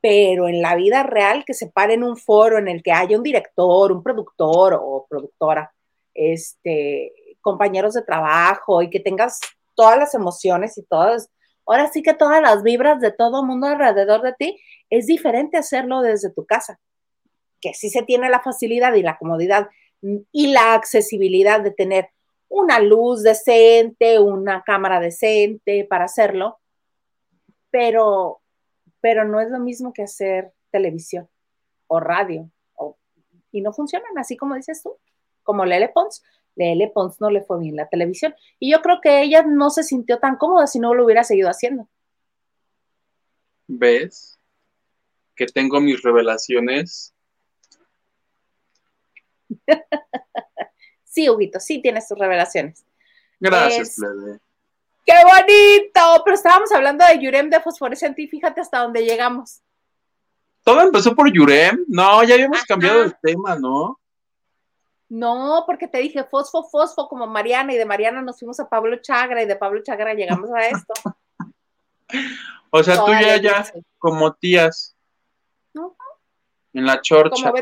[0.00, 3.16] Pero en la vida real, que se pare en un foro en el que haya
[3.16, 5.74] un director, un productor o productora,
[6.14, 9.40] este, compañeros de trabajo y que tengas
[9.74, 11.28] todas las emociones y todas
[11.66, 16.00] ahora sí que todas las vibras de todo mundo alrededor de ti, es diferente hacerlo
[16.00, 16.78] desde tu casa,
[17.60, 19.68] que sí se tiene la facilidad y la comodidad
[20.32, 22.10] y la accesibilidad de tener
[22.48, 26.58] una luz decente, una cámara decente para hacerlo,
[27.70, 28.40] pero,
[29.00, 31.28] pero no es lo mismo que hacer televisión
[31.88, 32.50] o radio,
[33.52, 34.96] y no funcionan así como dices tú,
[35.42, 36.22] como Lele Pons,
[36.56, 38.34] Lele Pons no le fue bien la televisión.
[38.58, 41.48] Y yo creo que ella no se sintió tan cómoda si no lo hubiera seguido
[41.48, 41.86] haciendo.
[43.68, 44.38] ¿Ves?
[45.34, 47.14] Que tengo mis revelaciones.
[51.04, 52.84] sí, Huguito, sí tienes tus revelaciones.
[53.38, 54.40] Gracias, Lele.
[55.04, 56.22] ¡Qué bonito!
[56.24, 59.60] Pero estábamos hablando de Yurem de fosforescente y fíjate hasta dónde llegamos.
[60.64, 61.84] Todo empezó por Yurem.
[61.86, 64.00] No, ya habíamos cambiado el tema, ¿no?
[65.08, 68.96] No, porque te dije fosfo, fosfo como Mariana y de Mariana nos fuimos a Pablo
[69.00, 70.94] Chagra y de Pablo Chagra llegamos a esto.
[72.70, 74.96] o sea, tú ya, ya, como tías.
[76.72, 77.52] En la chorcha.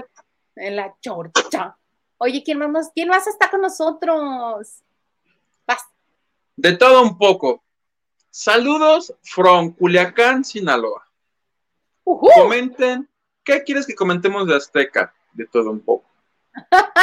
[0.57, 1.77] en la chorcha.
[2.19, 4.83] Oye, ¿quién más, ¿quién más está con nosotros?
[5.67, 5.85] Vas.
[6.57, 7.63] De todo un poco.
[8.31, 11.07] Saludos from Culiacán, Sinaloa.
[12.03, 13.09] Comenten,
[13.45, 15.15] ¿qué quieres que comentemos de Azteca?
[15.33, 16.14] De todo un poco.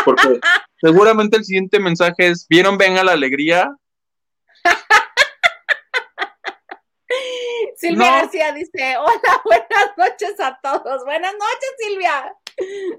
[0.06, 0.40] Porque
[0.80, 3.76] seguramente el siguiente mensaje es, ¿vieron Venga la Alegría?
[7.76, 11.04] Silvia García dice, hola, buenas noches a todos.
[11.04, 12.36] Buenas noches, Silvia.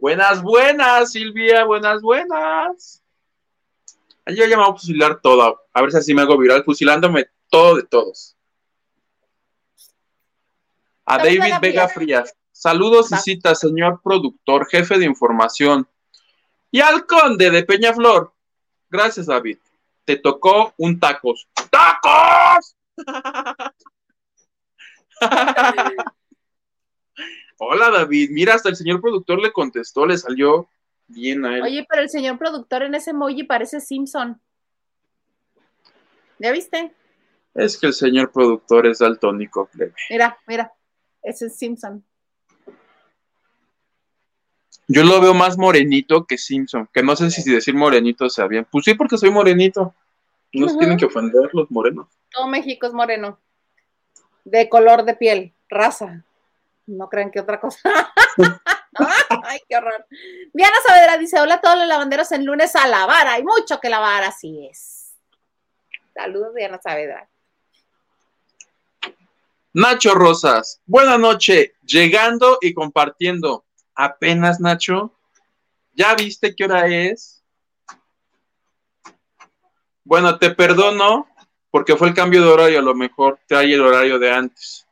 [0.00, 3.02] Buenas, buenas, Silvia, buenas, buenas.
[4.26, 7.82] Yo llamado a fusilar todo, a ver si así me hago viral, fusilándome todo de
[7.84, 8.36] todos.
[11.04, 12.34] A David Vega Frías.
[12.52, 15.88] Saludos y citas, señor productor, jefe de información.
[16.72, 18.32] Y al conde de Peñaflor.
[18.88, 19.58] Gracias, David.
[20.06, 21.46] Te tocó un tacos.
[21.70, 22.74] ¡Tacos!
[27.58, 28.30] Hola, David.
[28.32, 30.66] Mira, hasta el señor productor le contestó, le salió
[31.08, 31.62] bien a él.
[31.62, 34.40] Oye, pero el señor productor en ese emoji parece Simpson.
[36.38, 36.94] ¿Ya viste?
[37.54, 39.68] Es que el señor productor es daltónico,
[40.08, 40.72] Mira, mira,
[41.22, 42.02] ese es Simpson.
[44.88, 48.66] Yo lo veo más morenito que Simpson, que no sé si decir morenito sea bien.
[48.70, 49.94] Pues sí, porque soy morenito.
[50.52, 52.08] No se tienen que ofender los morenos.
[52.30, 53.38] Todo México es moreno.
[54.44, 56.24] De color de piel, raza.
[56.86, 57.78] No crean que otra cosa.
[59.44, 60.06] Ay, qué horror.
[60.52, 63.26] Diana Saavedra dice: Hola a todos los lavanderos en lunes a lavar.
[63.28, 65.14] Hay mucho que lavar, así es.
[66.12, 67.28] Saludos, Diana Saavedra.
[69.74, 73.64] Nacho Rosas, buena noche, llegando y compartiendo.
[73.94, 75.12] Apenas, Nacho.
[75.94, 77.42] ¿Ya viste qué hora es?
[80.04, 81.28] Bueno, te perdono
[81.70, 84.86] porque fue el cambio de horario, a lo mejor te hay el horario de antes.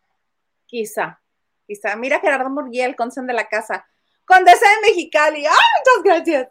[0.66, 1.20] Quizá,
[1.66, 1.94] quizá.
[1.96, 3.86] Mira Gerardo Murguía, consen de la casa.
[4.24, 5.44] Condesa de Mexicali.
[5.44, 6.48] ¡Ay, muchas gracias!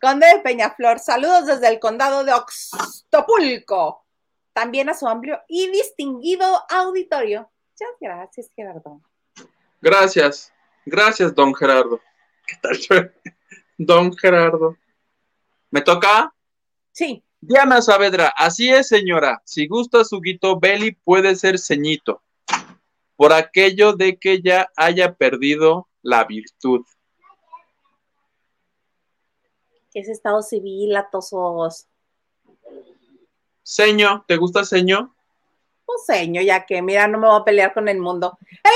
[0.00, 4.04] Conde de Peñaflor, saludos desde el condado de Oxtopulco.
[4.52, 7.50] También a su amplio y distinguido auditorio.
[7.72, 9.00] Muchas gracias, Gerardo.
[9.80, 10.52] Gracias,
[10.88, 12.00] gracias, don Gerardo.
[12.46, 13.14] ¿Qué tal?
[13.76, 14.76] Don Gerardo.
[15.70, 16.34] ¿Me toca?
[16.92, 17.22] Sí.
[17.40, 19.40] Diana Saavedra, así es, señora.
[19.44, 22.22] Si gusta su guito, Belly puede ser ceñito.
[23.16, 26.84] Por aquello de que ya haya perdido la virtud.
[29.92, 31.86] ¿Qué es estado civil, atosos?
[33.62, 35.14] Seño, ¿te gusta seño?
[35.84, 38.36] Pues seño, ya que, mira, no me voy a pelear con el mundo.
[38.50, 38.72] ¡El!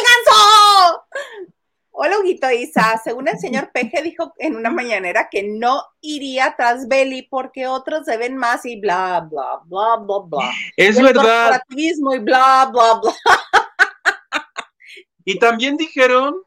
[1.95, 2.99] Hola, Huguito Isa.
[3.05, 8.07] Según el señor Peje dijo en una mañanera que no iría tras Belly porque otros
[8.07, 10.51] se ven más y bla, bla, bla, bla, bla.
[10.77, 11.51] Es el verdad.
[11.51, 13.13] Corporativismo y bla, bla, bla.
[15.25, 16.43] Y también dijeron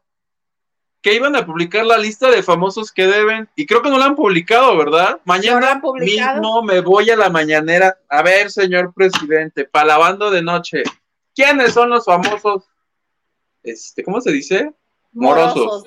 [1.00, 4.04] que iban a publicar la lista de famosos que deben, y creo que no la
[4.04, 5.18] han publicado, ¿verdad?
[5.24, 7.96] Mañana mismo me voy a la mañanera.
[8.10, 10.82] A ver, señor presidente, palabando de noche.
[11.34, 12.64] ¿Quiénes son los famosos?
[13.62, 14.74] Este, ¿cómo se dice?
[15.16, 15.84] Morosos.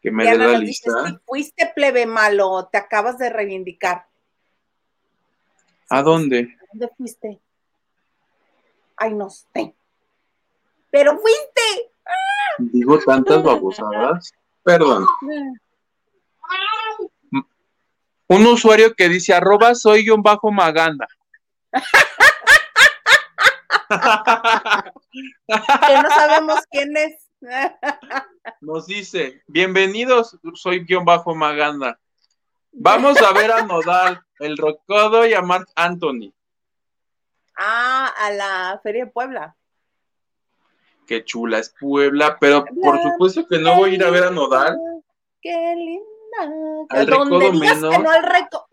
[0.00, 1.06] Que me dé la lista.
[1.06, 4.06] si fuiste plebe malo, te acabas de reivindicar.
[5.90, 6.56] ¿A dónde?
[6.58, 7.40] ¿A dónde fuiste?
[8.96, 9.74] Ay, no sé.
[10.90, 11.92] Pero fuiste.
[12.58, 14.32] Digo tantas babosadas.
[14.62, 15.06] Perdón.
[18.28, 21.06] Un usuario que dice arroba soy un bajo maganda.
[25.86, 27.28] que no sabemos quién es.
[28.60, 31.98] Nos dice, bienvenidos, soy guion bajo Maganda.
[32.72, 36.32] Vamos a ver a Nodal, el Rocodo y a Mark Anthony.
[37.56, 39.56] Ah, a la Feria de Puebla.
[41.06, 44.30] Qué chula es Puebla, pero por supuesto que no voy a ir a ver a
[44.30, 44.78] Nodal.
[45.40, 46.08] Qué linda.
[46.88, 47.80] Al Recodo menos.
[47.80, 48.66] no al reco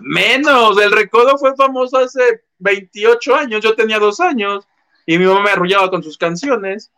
[0.00, 4.66] Menos, el Recodo fue famoso hace 28 años, yo tenía dos años
[5.06, 6.92] y mi mamá me arrullaba con sus canciones.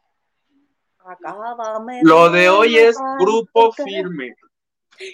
[2.02, 4.36] Lo de hoy es grupo firme.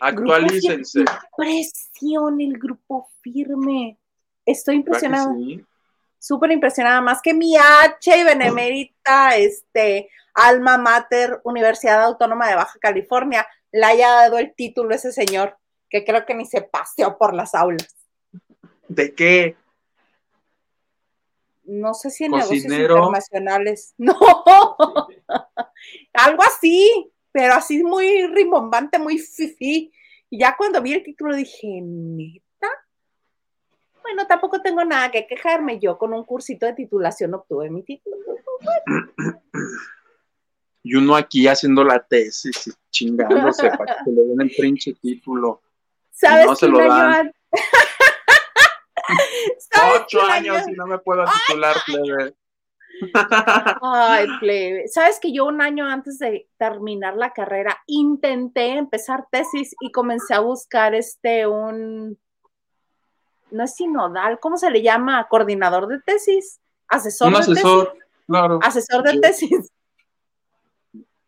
[0.00, 1.04] Actualícense.
[1.36, 3.98] Presión el grupo firme.
[4.44, 5.34] Estoy impresionada.
[6.18, 12.78] Súper impresionada, más que mi H y benemérita, este, alma mater, Universidad Autónoma de Baja
[12.80, 15.56] California, le haya dado el título a ese señor,
[15.88, 17.94] que creo que ni se paseó por las aulas.
[18.88, 19.56] ¿De qué?
[21.66, 23.94] no sé si en negocios internacionales.
[23.98, 24.14] No,
[26.12, 29.92] algo así, pero así muy rimbombante, muy fifi.
[30.30, 32.68] Y ya cuando vi el título dije, ¿neta?
[34.02, 35.78] Bueno, tampoco tengo nada que quejarme.
[35.78, 38.16] Yo con un cursito de titulación obtuve mi título.
[40.82, 45.62] Y uno aquí haciendo la tesis y chingándose para que le den el trinche título.
[46.16, 47.32] ¿Sabes no se lo dan.
[49.94, 52.34] Ocho años y no me puedo titular, plebe.
[53.82, 54.88] Ay, plebe.
[54.88, 60.34] Sabes que yo un año antes de terminar la carrera intenté empezar tesis y comencé
[60.34, 62.18] a buscar este un
[63.50, 65.28] no es sinodal, ¿cómo se le llama?
[65.28, 67.96] Coordinador de tesis, asesor un asesor,
[68.26, 68.58] claro.
[68.60, 69.70] Asesor de tesis.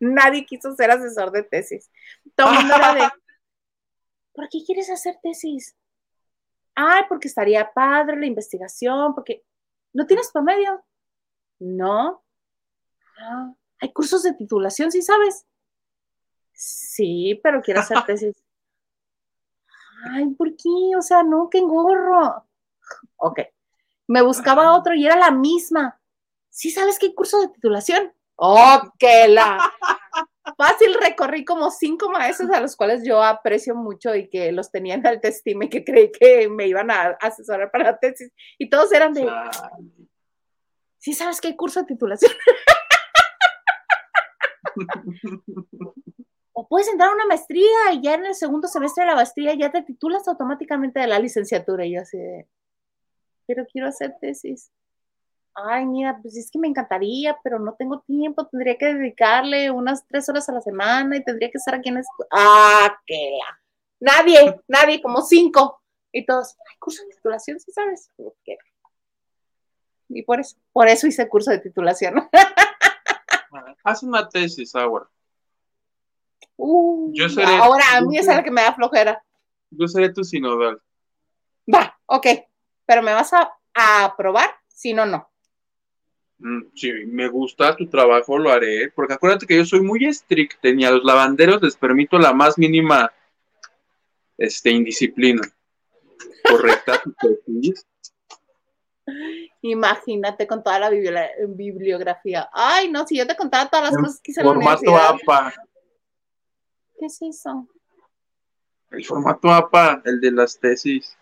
[0.00, 1.88] Nadie quiso ser asesor de tesis.
[2.34, 3.08] Todo el mundo era de
[4.38, 5.74] ¿Por qué quieres hacer tesis?
[6.80, 9.44] ay, porque estaría padre la investigación, porque
[9.92, 10.80] no tienes promedio.
[11.58, 12.22] No.
[13.20, 15.44] Ah, hay cursos de titulación, ¿sí sabes?
[16.52, 18.32] Sí, pero quiero hacer tesis.
[20.12, 20.96] Ay, ¿por qué?
[20.96, 22.46] O sea, no, qué engorro.
[23.16, 23.40] Ok.
[24.06, 26.00] Me buscaba otro y era la misma.
[26.48, 28.12] ¿Sí sabes qué curso de titulación?
[28.36, 29.58] Oh, que la.
[30.56, 34.94] Fácil recorrí como cinco maestros a los cuales yo aprecio mucho y que los tenía
[34.94, 38.32] en alta estima y que creí que me iban a asesorar para la tesis.
[38.58, 39.28] Y todos eran de.
[40.98, 42.32] Sí, sabes que hay curso de titulación.
[46.52, 49.54] o puedes entrar a una maestría y ya en el segundo semestre de la maestría
[49.54, 51.86] ya te titulas automáticamente de la licenciatura.
[51.86, 52.46] Y yo así de,
[53.46, 54.70] pero quiero hacer tesis.
[55.66, 60.06] Ay, mira, pues es que me encantaría, pero no tengo tiempo, tendría que dedicarle unas
[60.06, 62.28] tres horas a la semana y tendría que estar aquí en la escuela.
[62.32, 63.38] Ah, qué
[64.00, 65.82] Nadie, nadie, como cinco.
[66.12, 68.10] Y todos, ay, curso de titulación, ¿sí sabes?
[70.08, 72.28] Y por eso, por eso hice curso de titulación.
[73.84, 75.08] Haz una tesis ahora.
[76.56, 79.22] Uh, yo seré, ahora a mí es la que me da flojera.
[79.70, 80.80] Yo seré tu sinodal.
[81.72, 82.26] Va, ok.
[82.86, 85.30] Pero me vas a, aprobar, si no, no.
[86.38, 88.90] Mm, si me gusta tu trabajo, lo haré.
[88.94, 92.58] Porque acuérdate que yo soy muy estricta y a los lavanderos les permito la más
[92.58, 93.12] mínima
[94.36, 95.42] este, indisciplina.
[96.48, 97.86] Correcta tu tesis.
[99.62, 102.48] Imagínate con toda la bibliografía.
[102.52, 105.14] Ay, no, si yo te contaba todas las cosas que hice en la universidad.
[105.14, 105.54] APA.
[106.98, 107.66] ¿Qué es eso?
[108.90, 111.16] El formato APA, el de las tesis.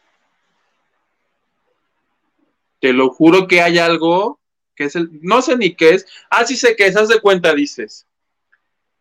[2.81, 4.39] Te lo juro que hay algo
[4.77, 6.07] que es el, no sé ni qué es.
[6.31, 8.07] Ah, sí sé que es, haz de cuenta, dices.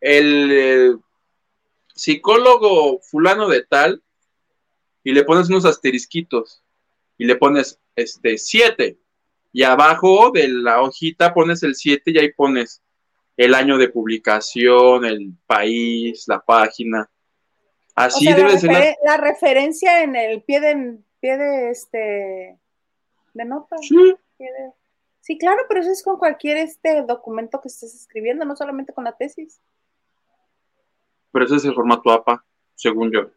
[0.00, 0.96] El eh,
[1.94, 4.02] psicólogo fulano de tal,
[5.04, 6.62] y le pones unos asterisquitos,
[7.18, 8.98] y le pones este 7,
[9.52, 12.82] y abajo de la hojita pones el 7 y ahí pones
[13.36, 17.08] el año de publicación, el país, la página.
[17.94, 18.96] Así debe ser.
[19.04, 19.16] La...
[19.16, 22.58] referencia en el pie de, pie de este
[23.32, 23.76] de nota.
[23.78, 24.14] Sí.
[25.38, 29.16] Claro, pero eso es con cualquier este documento que estés escribiendo, no solamente con la
[29.16, 29.60] tesis.
[31.32, 33.30] Pero ese es el formato APA, según yo.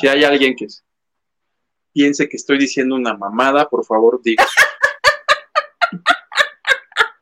[0.00, 0.66] Si hay alguien que
[1.92, 4.46] piense que estoy diciendo una mamada, por favor, diga.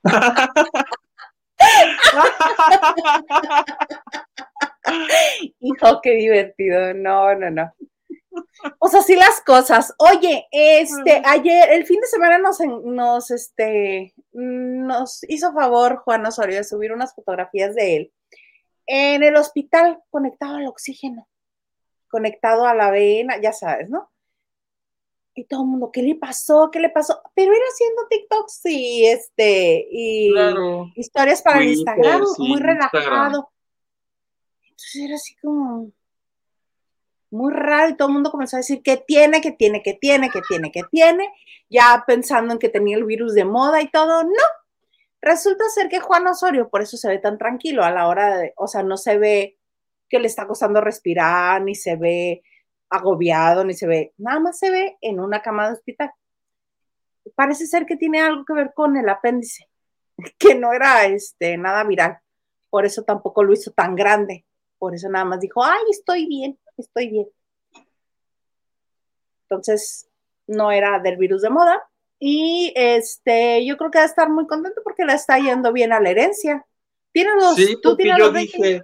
[5.61, 6.95] Hijo, qué divertido.
[6.95, 7.75] No, no, no.
[8.79, 9.95] O sea, sí las cosas.
[9.99, 16.57] Oye, este, ayer, el fin de semana nos, nos, este, nos hizo favor Juan Osorio
[16.57, 18.13] de subir unas fotografías de él
[18.87, 21.29] en el hospital conectado al oxígeno,
[22.09, 24.13] conectado a la vena, ya sabes, ¿no?
[25.35, 26.71] y todo el mundo, ¿qué le pasó?
[26.71, 27.23] ¿Qué le pasó?
[27.35, 30.31] Pero era haciendo TikToks y este, y
[30.95, 33.51] historias para el Instagram, muy relajado.
[34.63, 35.91] Entonces era así como
[37.33, 40.31] muy raro y todo el mundo comenzó a decir que tiene, que tiene, que tiene,
[40.31, 41.33] que tiene, que tiene,
[41.71, 44.23] ya pensando en que tenía el virus de moda y todo.
[44.23, 44.31] No,
[45.23, 48.53] resulta ser que Juan Osorio, por eso se ve tan tranquilo a la hora de,
[48.57, 49.59] o sea, no se ve
[50.11, 52.43] que le está costando respirar, ni se ve
[52.91, 56.13] agobiado, ni se ve, nada más se ve en una cama de hospital.
[57.35, 59.71] Parece ser que tiene algo que ver con el apéndice,
[60.39, 62.19] que no era este, nada viral,
[62.69, 64.45] por eso tampoco lo hizo tan grande,
[64.79, 67.29] por eso nada más dijo, ay, estoy bien, estoy bien.
[69.45, 70.09] Entonces,
[70.47, 71.83] no era del virus de moda.
[72.19, 75.93] Y este, yo creo que va a estar muy contento porque le está yendo bien
[75.93, 76.65] a la herencia.
[77.13, 78.83] Tiene los, sí, tú tienes yo dije,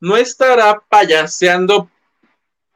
[0.00, 1.88] no estará payaseando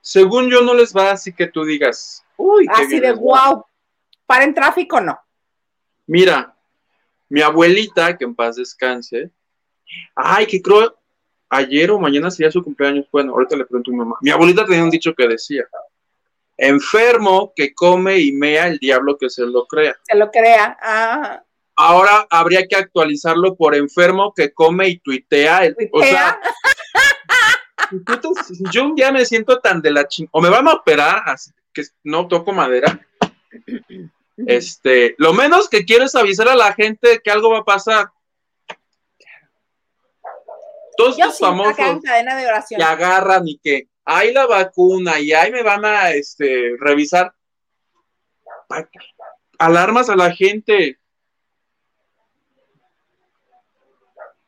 [0.04, 3.64] según yo no les va así que tú digas, uy, así de wow,
[4.26, 5.18] para en tráfico no.
[6.06, 6.54] Mira,
[7.30, 9.30] mi abuelita, que en paz descanse,
[10.14, 10.94] ay, que creo
[11.54, 14.16] ayer o mañana sería su cumpleaños, bueno, ahorita le pregunto a mi mamá.
[14.20, 15.64] Mi abuelita tenía un dicho que decía,
[16.56, 19.94] enfermo que come y mea el diablo que se lo crea.
[20.02, 21.42] Se lo crea, ah.
[21.76, 25.64] Ahora habría que actualizarlo por enfermo que come y tuitea.
[25.64, 26.40] El, O sea,
[28.70, 30.28] yo un día me siento tan de la ching...
[30.30, 33.00] O me van a operar, así que no toco madera.
[34.36, 38.08] Este, lo menos que quiero es avisar a la gente que algo va a pasar.
[40.96, 41.76] Todos los famosos
[42.68, 47.34] que agarran y que hay la vacuna y ahí me van a este, revisar.
[49.58, 50.98] Alarmas a la gente.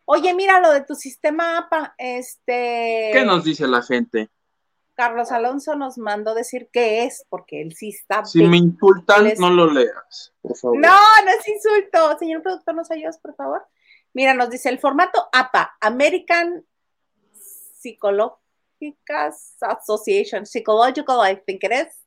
[0.04, 3.10] Oye, mira lo de tu sistema APA, este.
[3.12, 4.30] ¿Qué nos dice la gente?
[4.94, 8.24] Carlos Alonso nos mandó decir qué es, porque él sí está.
[8.24, 10.78] Si me insultan, no lo leas, por favor.
[10.78, 12.18] No, no es insulto.
[12.18, 13.66] Señor productor, ¿nos ayudas, por favor?
[14.16, 16.64] Mira, nos dice el formato APA, American
[17.34, 18.40] Psychological
[19.60, 22.02] Association, Psychological, I think it is.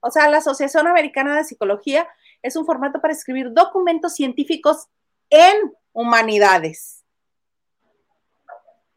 [0.00, 2.06] O sea, la Asociación Americana de Psicología
[2.42, 4.88] es un formato para escribir documentos científicos
[5.30, 7.02] en humanidades.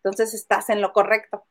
[0.03, 1.45] Entonces estás en lo correcto.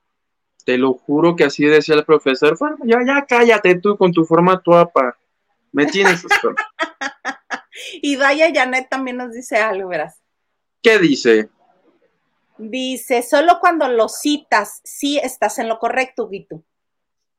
[0.67, 2.59] Te lo juro que así decía el profesor.
[2.85, 5.17] Ya, ya cállate tú con tu formato APA.
[5.73, 6.23] Me tienes
[8.03, 10.21] Y Daya Janet también nos dice algo, verás.
[10.83, 11.49] ¿Qué dice?
[12.59, 16.63] Dice, solo cuando lo citas, sí estás en lo correcto, Guito.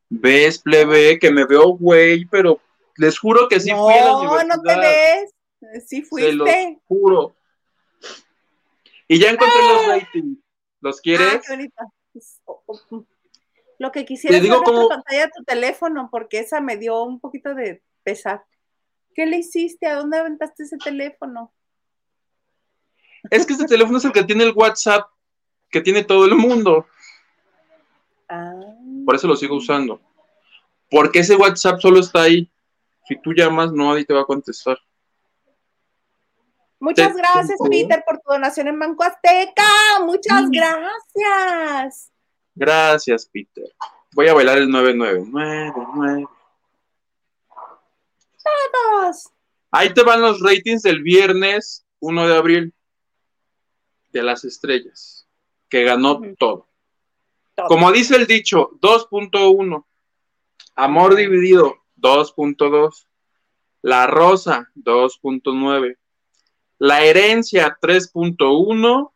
[0.10, 1.20] ¿Ves, plebe?
[1.20, 2.60] Que me veo güey, pero
[2.96, 4.48] les juro que sí fui a la universidad.
[4.48, 5.34] No, no te ves.
[5.88, 6.32] Sí fuiste.
[6.32, 7.36] Se lo juro.
[9.08, 9.88] Y ya encontré los ¡Ah!
[9.88, 10.38] ratings.
[10.82, 11.36] ¿Los quieres?
[11.36, 13.06] Ah, qué bonito.
[13.78, 14.88] Lo que quisiera es ver cómo...
[14.90, 18.44] pantalla de tu teléfono, porque esa me dio un poquito de pesar.
[19.14, 19.88] ¿Qué le hiciste?
[19.88, 21.54] ¿A dónde aventaste ese teléfono?
[23.30, 25.10] Es que este teléfono es el que tiene el WhatsApp
[25.70, 26.88] que tiene todo el mundo.
[28.28, 28.54] Ah.
[29.06, 30.02] Por eso lo sigo usando.
[30.90, 32.50] Porque ese WhatsApp solo está ahí.
[33.08, 34.78] Si tú llamas, no, nadie te va a contestar.
[36.80, 39.66] Muchas gracias, Peter, por tu donación en Banco Azteca.
[40.06, 40.52] Muchas mm.
[40.52, 42.12] gracias.
[42.56, 43.66] Gracias, Peter.
[44.14, 46.28] Voy a bailar el 999.
[48.44, 49.30] Todos.
[49.72, 52.74] Ahí te van los ratings del viernes 1 de abril
[54.12, 55.28] de las estrellas,
[55.70, 56.68] que ganó todo.
[57.68, 59.86] Como dice el dicho, 2.1.
[60.76, 63.06] Amor dividido, 2.2.
[63.82, 65.98] La rosa, 2.9.
[66.78, 69.12] La herencia, 3.1.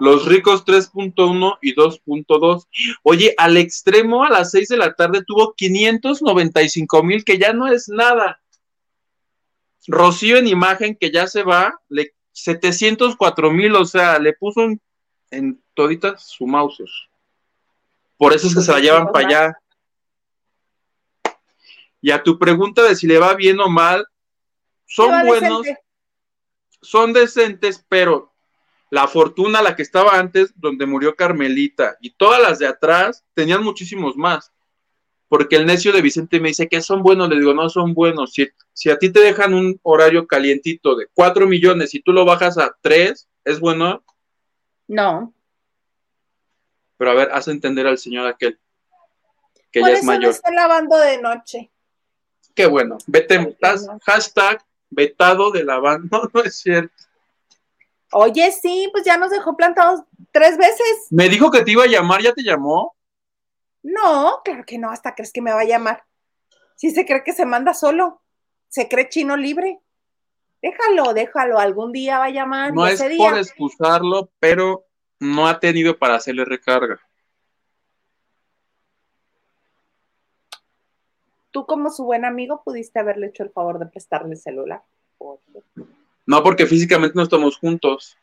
[0.00, 2.66] Los ricos 3.1 y 2.2.
[3.02, 7.68] Oye, al extremo a las 6 de la tarde tuvo 595 mil, que ya no
[7.68, 8.40] es nada.
[9.86, 14.68] Rocío en imagen, que ya se va, le 704 mil, o sea, le puso
[15.30, 17.08] en toditas su mouse.
[18.16, 19.58] Por eso es que se la llevan para allá.
[22.00, 24.06] Y a tu pregunta de si le va bien o mal,
[24.86, 25.66] son buenos,
[26.82, 28.32] son decentes, pero
[28.90, 33.62] la fortuna, la que estaba antes, donde murió Carmelita, y todas las de atrás, tenían
[33.64, 34.52] muchísimos más.
[35.34, 38.34] Porque el necio de Vicente me dice que son buenos, le digo, no son buenos.
[38.34, 42.24] Si, si a ti te dejan un horario calientito de 4 millones y tú lo
[42.24, 44.04] bajas a 3, ¿es bueno?
[44.86, 45.34] No.
[46.96, 48.60] Pero a ver, haz entender al señor aquel
[49.72, 50.30] que ya es mayor.
[50.30, 51.68] está lavando de noche.
[52.54, 52.98] Qué bueno.
[53.08, 53.56] Vete,
[54.04, 56.06] hashtag vetado de la banda.
[56.12, 56.94] No, no es cierto.
[58.12, 61.08] Oye, sí, pues ya nos dejó plantados tres veces.
[61.10, 62.93] Me dijo que te iba a llamar, ¿ya te llamó?
[63.84, 66.04] No, claro que no, hasta crees que me va a llamar.
[66.74, 68.22] Si se cree que se manda solo,
[68.68, 69.78] se cree chino libre.
[70.62, 72.72] Déjalo, déjalo, algún día va a llamar.
[72.72, 74.86] No es por excusarlo, pero
[75.20, 76.98] no ha tenido para hacerle recarga.
[81.50, 84.82] Tú como su buen amigo pudiste haberle hecho el favor de prestarle el celular.
[86.24, 88.16] No, porque físicamente no estamos juntos.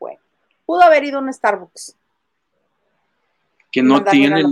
[0.00, 0.20] Bueno,
[0.66, 1.96] pudo haber ido a un Starbucks.
[3.70, 4.44] Que no tiene.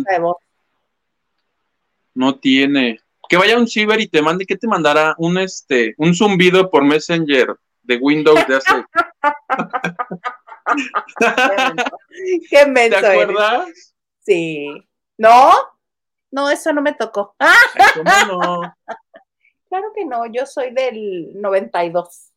[2.14, 3.00] No tiene.
[3.28, 5.14] Que vaya a un ciber y te mande, ¿qué te mandará?
[5.18, 8.84] Un este, un zumbido por Messenger de Windows de hace.
[12.50, 13.94] Qué menso ¿Te acuerdas?
[14.20, 14.86] Sí.
[15.16, 15.52] ¿No?
[16.30, 17.34] No, eso no me tocó.
[17.94, 18.74] ¿Cómo no?
[19.68, 22.32] Claro que no, yo soy del 92.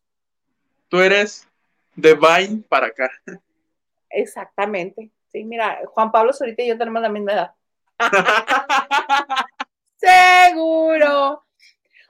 [0.88, 1.48] Tú eres
[1.96, 3.10] de Vine para acá.
[4.10, 5.10] Exactamente.
[5.32, 7.54] Sí, mira, Juan Pablo Zurita y yo tenemos la misma edad.
[9.96, 11.44] Seguro.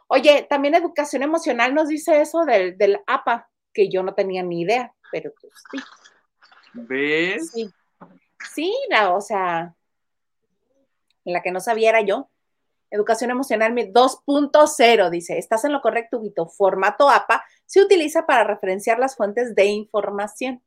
[0.09, 4.63] Oye, también educación emocional nos dice eso del, del APA, que yo no tenía ni
[4.63, 5.79] idea, pero pues sí.
[6.75, 7.51] ¿Ves?
[7.53, 7.71] Sí.
[8.53, 9.75] Sí, la, o sea,
[11.25, 12.29] la que no sabía era yo.
[12.91, 16.47] Educación emocional 2.0 dice, estás en lo correcto, Guito.
[16.47, 20.63] Formato APA se utiliza para referenciar las fuentes de información.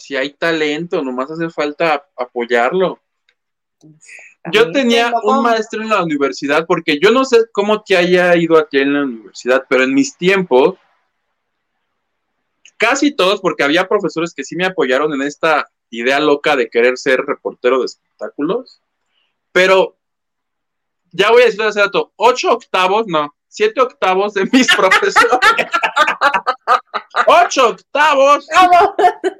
[0.00, 3.00] Si hay talento, nomás hace falta apoyarlo.
[4.50, 8.58] Yo tenía un maestro en la universidad, porque yo no sé cómo te haya ido
[8.58, 10.78] aquí en la universidad, pero en mis tiempos,
[12.78, 16.96] casi todos, porque había profesores que sí me apoyaron en esta idea loca de querer
[16.96, 18.80] ser reportero de espectáculos,
[19.52, 19.98] pero
[21.12, 25.66] ya voy a decir hace rato, ocho octavos, no, siete octavos de mis profesores.
[27.26, 28.46] Ocho octavos.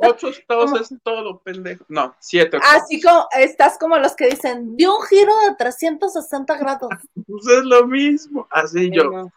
[0.01, 1.85] Ocho octavos es todo, pendejo.
[1.89, 2.83] No, siete octavos.
[2.83, 6.91] Así como, estás como los que dicen, dio un giro de 360 grados.
[7.14, 8.47] Pues es lo mismo.
[8.51, 9.31] Así yo.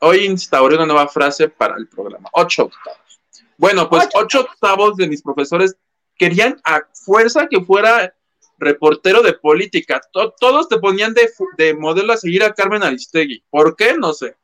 [0.00, 2.28] Hoy instauré una nueva frase para el programa.
[2.32, 3.20] Ocho octavos.
[3.56, 5.76] Bueno, pues ocho, octavos de mis profesores
[6.16, 8.14] querían a fuerza que fuera
[8.56, 10.00] reportero de política.
[10.12, 13.42] todos te ponían de, de modelo a seguir a Carmen Aristegui.
[13.50, 13.94] ¿Por qué?
[13.94, 14.36] No sé.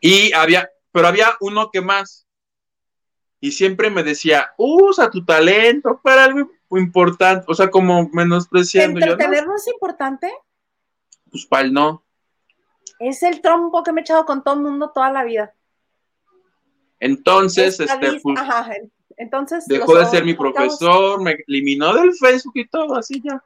[0.00, 2.26] Y había, pero había uno que más.
[3.40, 9.00] Y siempre me decía, usa tu talento para algo importante, o sea, como menospreciando.
[9.00, 10.32] ¿Entretenerlo es importante?
[11.30, 12.04] Pues para él no.
[12.98, 15.54] Es el trompo que me he echado con todo el mundo toda la vida.
[16.98, 18.40] Entonces, este, pues,
[19.18, 23.42] entonces dejó de ser mi profesor, me eliminó del Facebook y todo, así ya.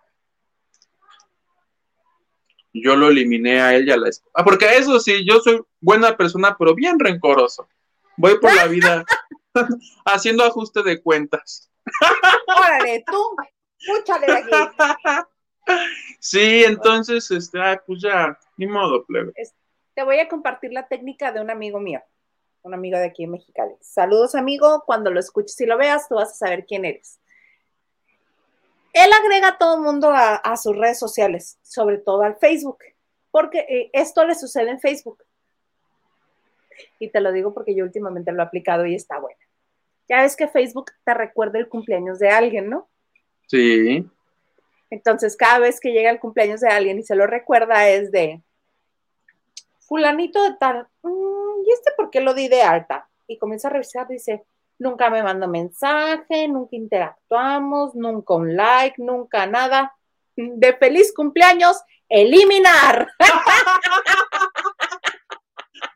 [2.73, 4.31] Yo lo eliminé a él y a la esposa.
[4.35, 7.69] Ah, porque eso sí, yo soy buena persona, pero bien rencoroso.
[8.17, 9.05] Voy por la vida
[10.05, 11.71] haciendo ajuste de cuentas.
[12.47, 13.37] Órale, tú,
[13.79, 14.51] escúchale de aquí.
[16.19, 19.33] Sí, entonces, este, ah, pues ya, ni modo, plebe.
[19.95, 22.03] Te voy a compartir la técnica de un amigo mío,
[22.63, 23.75] un amigo de aquí en Mexicali.
[23.81, 24.83] Saludos, amigo.
[24.87, 27.21] Cuando lo escuches y lo veas, tú vas a saber quién eres.
[28.93, 32.79] Él agrega a todo el mundo a, sus redes sociales, sobre todo al Facebook,
[33.31, 35.23] porque eh, esto le sucede en Facebook.
[36.99, 39.39] Y te lo digo porque yo últimamente lo he aplicado y está bueno.
[40.09, 42.89] Ya ves que Facebook te recuerda el cumpleaños de alguien, ¿no?
[43.47, 44.09] Sí.
[44.91, 48.43] Entonces, cada vez que llega el cumpleaños de alguien y se lo recuerda es de
[49.81, 53.09] fulanito de tal, mm, ¿y este por qué lo di de alta?
[53.27, 54.45] Y comienza a revisar, dice,
[54.79, 59.95] nunca me mandó mensaje, nunca interactuamos, nunca un like, nunca nada.
[60.37, 63.09] De feliz cumpleaños, eliminar.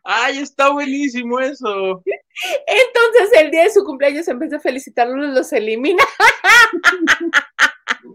[0.07, 2.03] Ay, está buenísimo eso.
[2.67, 6.03] Entonces el día de su cumpleaños, en vez de felicitarlos, los elimina.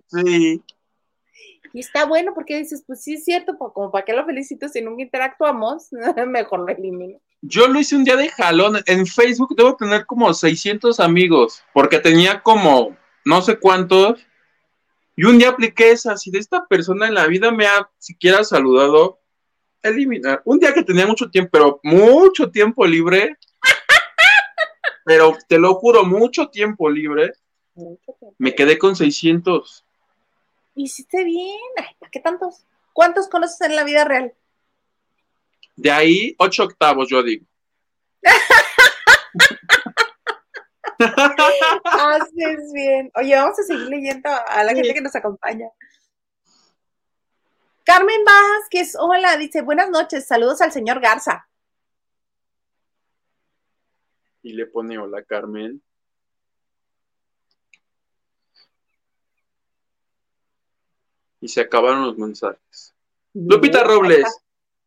[0.06, 0.62] Sí.
[1.72, 4.68] Y está bueno porque dices, pues sí es cierto, pues como para qué lo felicito
[4.68, 5.88] si nunca interactuamos,
[6.26, 7.18] mejor lo elimino.
[7.42, 8.80] Yo lo hice un día de jalón.
[8.86, 14.20] En Facebook debo tener como 600 amigos, porque tenía como no sé cuántos.
[15.16, 18.44] Y un día apliqué esa, si de esta persona en la vida me ha siquiera
[18.44, 19.19] saludado,
[19.82, 20.42] eliminar.
[20.44, 23.36] Un día que tenía mucho tiempo, pero mucho tiempo libre,
[25.04, 27.32] pero te lo juro, mucho tiempo libre,
[28.38, 29.84] me quedé con 600.
[30.74, 31.58] Hiciste bien,
[31.98, 32.64] ¿para qué tantos?
[32.92, 34.34] ¿Cuántos conoces en la vida real?
[35.76, 37.46] De ahí, ocho octavos, yo digo.
[41.84, 43.10] Haces bien.
[43.14, 45.66] Oye, vamos a seguir leyendo a la gente que nos acompaña.
[47.84, 51.48] Carmen Vázquez, hola, dice, buenas noches, saludos al señor Garza.
[54.42, 55.82] Y le pone hola, Carmen.
[61.40, 62.94] Y se acabaron los mensajes.
[63.32, 64.26] Lupita Robles,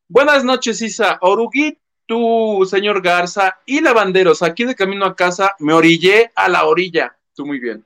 [0.07, 1.17] buenas noches, Isa.
[1.21, 6.65] Oruguit, tú, señor Garza, y lavanderos, aquí de camino a casa, me orillé a la
[6.65, 7.17] orilla.
[7.35, 7.83] Tú muy bien.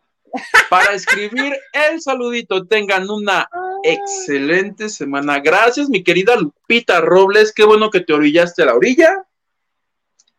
[0.69, 3.49] Para escribir el saludito, tengan una
[3.84, 5.39] excelente semana.
[5.39, 7.53] Gracias, mi querida Lupita Robles.
[7.53, 9.25] Qué bueno que te orillaste a la orilla.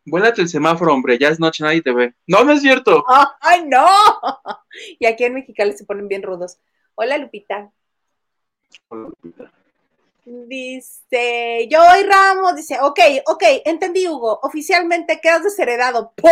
[0.04, 1.18] Buénate el semáforo, hombre.
[1.18, 2.14] Ya es noche, nadie te ve.
[2.26, 3.04] No, no es cierto.
[3.40, 3.86] ¡Ay, no!
[5.00, 6.58] Y aquí en Mexicali se ponen bien rudos.
[6.94, 7.70] Hola, Lupita.
[8.88, 9.52] Hola, Lupita.
[10.30, 16.12] Dice, Joy Ramos, dice, ok, ok, entendí, Hugo, oficialmente quedas desheredado.
[16.14, 16.30] ¿Por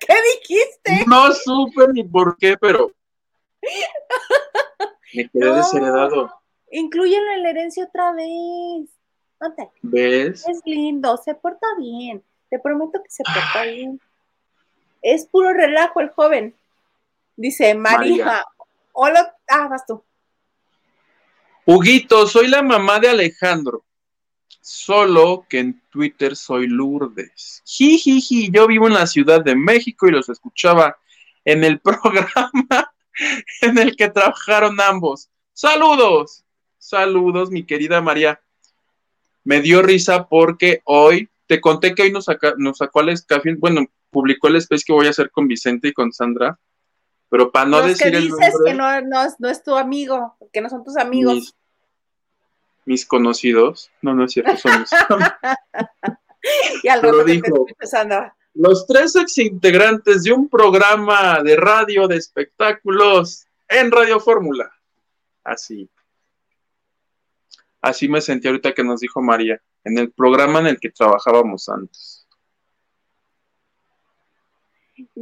[0.00, 1.06] qué dijiste?
[1.06, 2.92] No supe ni por qué, pero
[5.14, 6.37] me quedé desheredado.
[6.70, 8.88] Inclúyelo en la herencia otra vez.
[9.82, 10.46] ¿Ves?
[10.48, 12.22] Es lindo, se porta bien.
[12.50, 14.00] Te prometo que se porta bien.
[15.02, 16.54] Es puro relajo el joven.
[17.36, 18.44] Dice María.
[18.92, 20.02] Hola, ah, vas tú.
[21.64, 23.84] Huguito, soy la mamá de Alejandro.
[24.60, 27.62] Solo que en Twitter soy Lourdes.
[27.64, 30.96] Jijiji, yo vivo en la Ciudad de México y los escuchaba
[31.44, 32.92] en el programa
[33.62, 35.30] en el que trabajaron ambos.
[35.52, 36.44] Saludos.
[36.78, 38.40] Saludos, mi querida María.
[39.44, 42.26] Me dio risa porque hoy, te conté que hoy nos,
[42.56, 45.92] nos sacó al café, bueno, publicó el space que voy a hacer con Vicente y
[45.92, 46.58] con Sandra,
[47.28, 50.84] pero para no decir que dices que no, no, es tu amigo, que no son
[50.84, 51.54] tus amigos.
[52.84, 54.90] Mis, conocidos, no, no es cierto, son mis
[56.82, 57.66] y al pero dijo,
[58.54, 64.72] los tres ex integrantes de un programa de radio de espectáculos en Radio Fórmula.
[65.44, 65.88] Así.
[67.88, 71.70] Así me sentí ahorita que nos dijo María, en el programa en el que trabajábamos
[71.70, 72.26] antes.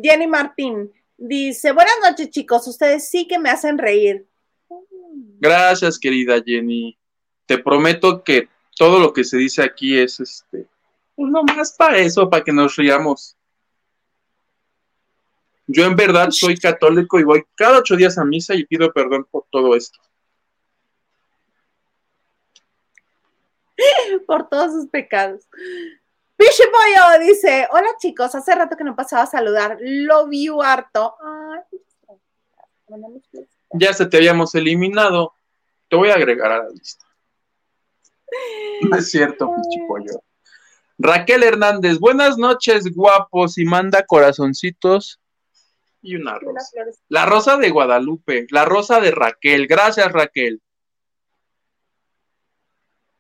[0.03, 4.27] Jenny Martín dice, buenas noches chicos, ustedes sí que me hacen reír.
[5.39, 6.99] Gracias querida Jenny.
[7.47, 10.67] Te prometo que todo lo que se dice aquí es este,
[11.15, 13.37] uno más para eso, para que nos riamos.
[15.69, 19.25] Yo en verdad soy católico y voy cada ocho días a misa y pido perdón
[19.31, 20.01] por todo esto.
[24.27, 25.47] por todos sus pecados.
[26.37, 31.17] Pish Chipollo dice, hola chicos, hace rato que no pasaba a saludar, lo vi harto.
[33.73, 35.33] ya se te habíamos eliminado,
[35.89, 37.07] te voy a agregar a la lista.
[38.83, 40.23] No es cierto, Chipollo.
[40.99, 45.21] Raquel Hernández, buenas noches, guapos, y manda corazoncitos
[46.07, 46.71] y una rosa.
[47.09, 49.67] La rosa de Guadalupe, la rosa de Raquel.
[49.67, 50.63] Gracias, Raquel.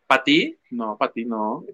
[0.06, 0.56] ¿Para ti?
[0.70, 1.64] No, para ti no.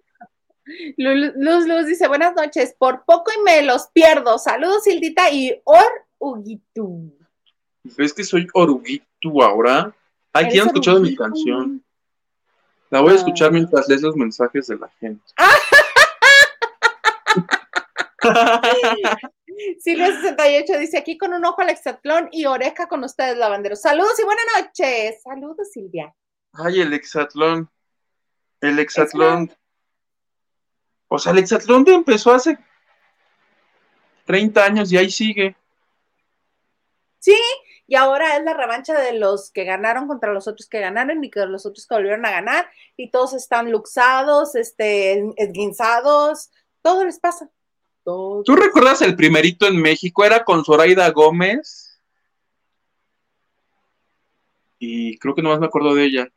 [0.97, 4.39] Luz Luz dice, buenas noches, por poco y me los pierdo.
[4.39, 7.12] Saludos, Hildita y Oruguitu.
[7.85, 9.95] ¿Ves que soy Oruguitu ahora?
[10.33, 11.85] Ay, ¿quién ha escuchado mi canción?
[12.91, 13.53] La voy a escuchar ah.
[13.53, 15.24] mientras lees los mensajes de la gente.
[19.80, 23.80] Silvia 68 dice aquí con un ojo al hexatlón y oreja con ustedes, lavanderos.
[23.80, 25.22] Saludos y buenas noches.
[25.22, 26.14] Saludos, Silvia.
[26.53, 27.68] Ay, el hexatlón.
[28.62, 29.52] El hexatlón.
[31.08, 32.58] O sea, el hexatlón empezó hace
[34.24, 35.54] 30 años y ahí sigue.
[37.18, 37.36] Sí,
[37.86, 41.30] y ahora es la revancha de los que ganaron contra los otros que ganaron y
[41.30, 46.50] que los otros que volvieron a ganar y todos están luxados, este, esguinzados,
[46.80, 47.50] todo les pasa.
[48.04, 50.24] ¿Tú recuerdas el primerito en México?
[50.24, 52.00] Era con Zoraida Gómez.
[54.78, 56.28] Y creo que nomás me acuerdo de ella.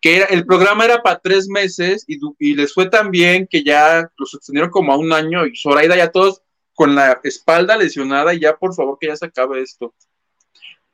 [0.00, 3.64] Que era, el programa era para tres meses y, y les fue tan bien que
[3.64, 6.42] ya lo sostenieron como a un año y Zoraida ya todos
[6.74, 9.92] con la espalda lesionada y ya por favor que ya se acabe esto.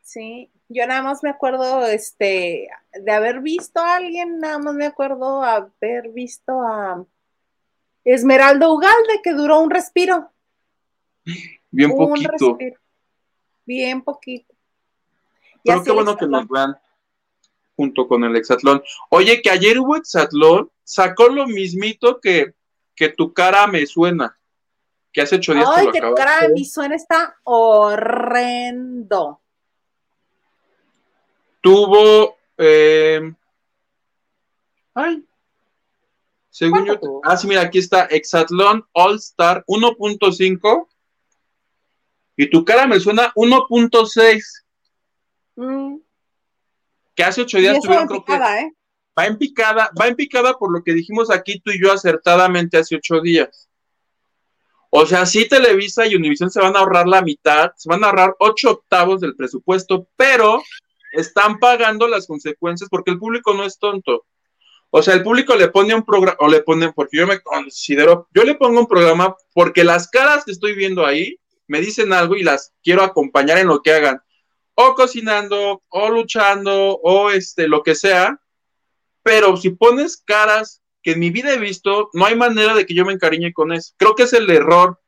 [0.00, 4.86] Sí, yo nada más me acuerdo este de haber visto a alguien, nada más me
[4.86, 7.05] acuerdo haber visto a
[8.05, 10.30] Esmeralda Ugalde, que duró un respiro.
[11.70, 12.59] Bien poquito.
[13.66, 14.55] Bien poquito.
[15.64, 16.76] Pero qué bueno que nos vean
[17.76, 18.82] junto con el hexatlón.
[19.10, 22.54] Oye, que ayer hubo hexatlón, sacó lo mismito que,
[22.94, 24.38] que tu cara me suena.
[25.12, 25.68] Que hace ocho días.
[25.72, 29.40] Ay, que tu cara me suena está horrendo.
[31.60, 32.36] Tuvo.
[32.58, 33.32] Eh,
[34.94, 35.24] ay,
[36.54, 37.00] según yo.
[37.24, 40.88] Ah, sí, mira, aquí está Exatlón All Star 1.5.
[42.36, 44.64] Y tu cara me suena 1.6.
[45.56, 45.96] Mm.
[47.14, 48.34] Que hace ocho días tuvieron, creo que.
[48.34, 48.72] ¿eh?
[49.18, 52.78] Va en picada, va en picada por lo que dijimos aquí tú y yo acertadamente
[52.78, 53.68] hace ocho días.
[54.90, 58.06] O sea, sí Televisa y Univision se van a ahorrar la mitad, se van a
[58.06, 60.62] ahorrar ocho octavos del presupuesto, pero
[61.12, 64.24] están pagando las consecuencias porque el público no es tonto.
[64.90, 68.28] O sea, el público le pone un programa, o le ponen, porque yo me considero,
[68.32, 71.36] yo le pongo un programa porque las caras que estoy viendo ahí
[71.66, 74.20] me dicen algo y las quiero acompañar en lo que hagan.
[74.74, 78.40] O cocinando, o luchando, o este, lo que sea.
[79.22, 82.94] Pero si pones caras que en mi vida he visto, no hay manera de que
[82.94, 83.94] yo me encariñe con eso.
[83.96, 85.00] Creo que es el error.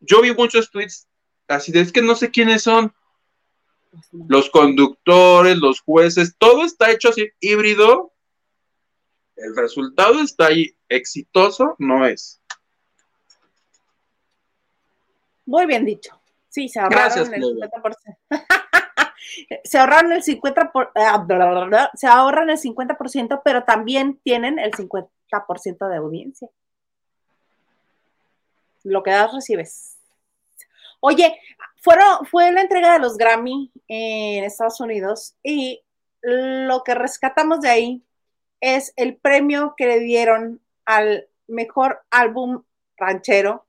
[0.00, 1.08] Yo vi muchos tweets
[1.48, 2.92] así de es que no sé quiénes son.
[4.12, 8.12] Los conductores, los jueces, todo está hecho así híbrido
[9.38, 12.42] el resultado está ahí, exitoso no es.
[15.46, 16.20] Muy bien dicho.
[16.48, 18.18] Sí, se ahorraron el 50%.
[19.64, 25.88] se ahorraron el 50%, por, ah, se ahorran el 50%, pero también tienen el 50%
[25.88, 26.48] de audiencia.
[28.84, 29.98] Lo que das recibes.
[31.00, 31.38] Oye,
[31.76, 35.82] fueron, fue la entrega de los Grammy en Estados Unidos y
[36.22, 38.04] lo que rescatamos de ahí
[38.60, 42.64] es el premio que le dieron al mejor álbum
[42.96, 43.66] ranchero.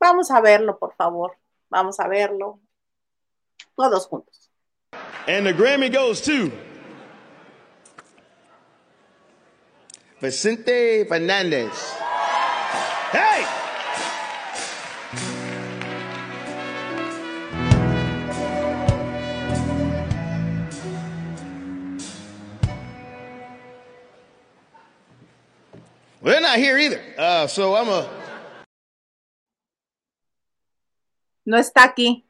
[0.00, 1.38] Vamos a verlo, por favor.
[1.68, 2.60] Vamos a verlo.
[3.74, 4.45] Todos juntos.
[5.28, 6.52] And the Grammy goes to
[10.20, 11.72] Vicente Fernández.
[13.10, 13.44] Hey!
[26.22, 27.02] they're not here either.
[27.18, 28.08] Uh, so I'm a.
[31.44, 32.26] No está aquí.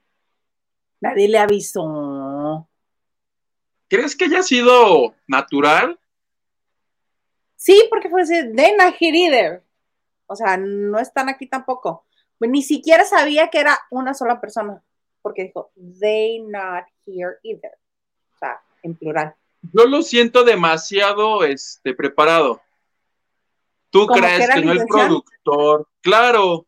[1.01, 2.16] Nadie le avisó.
[3.89, 5.99] ¿Crees que haya sido natural?
[7.57, 9.63] Sí, porque fue not here either.
[10.27, 12.05] O sea, no están aquí tampoco.
[12.41, 14.83] Ni siquiera sabía que era una sola persona,
[15.23, 15.71] porque dijo,
[16.01, 17.73] they not here either.
[18.35, 19.35] O sea, en plural.
[19.73, 22.61] Yo lo siento demasiado este, preparado.
[23.91, 25.89] ¿Tú crees que, no el productor?
[26.03, 26.67] Claro,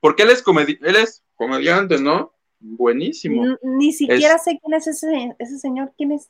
[0.00, 2.34] porque él es, él es comediante, ¿no?
[2.60, 3.56] Buenísimo.
[3.62, 6.28] ni siquiera sé quién es ese, ese señor, ¿quién es?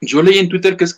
[0.00, 0.94] Yo leí en Twitter que es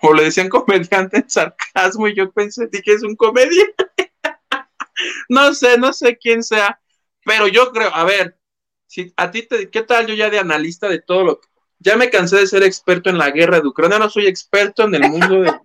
[0.00, 4.12] o le decían comediante en sarcasmo y yo pensé, dije, es un comediante.
[5.28, 6.80] no sé, no sé quién sea,
[7.24, 8.38] pero yo creo, a ver,
[8.86, 11.48] si a ti te, ¿qué tal yo ya de analista de todo lo que
[11.80, 14.96] ya me cansé de ser experto en la guerra de Ucrania, no soy experto en
[14.96, 15.52] el mundo de...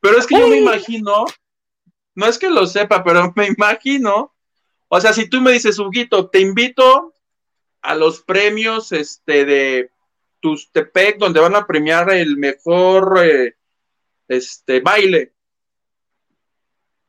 [0.00, 1.26] Pero es que yo me imagino,
[2.14, 4.29] no es que lo sepa, pero me imagino,
[4.92, 7.14] o sea, si tú me dices, Huguito, te invito
[7.80, 9.90] a los premios este, de
[10.40, 13.54] Tustepec, donde van a premiar el mejor eh,
[14.26, 15.32] este, baile,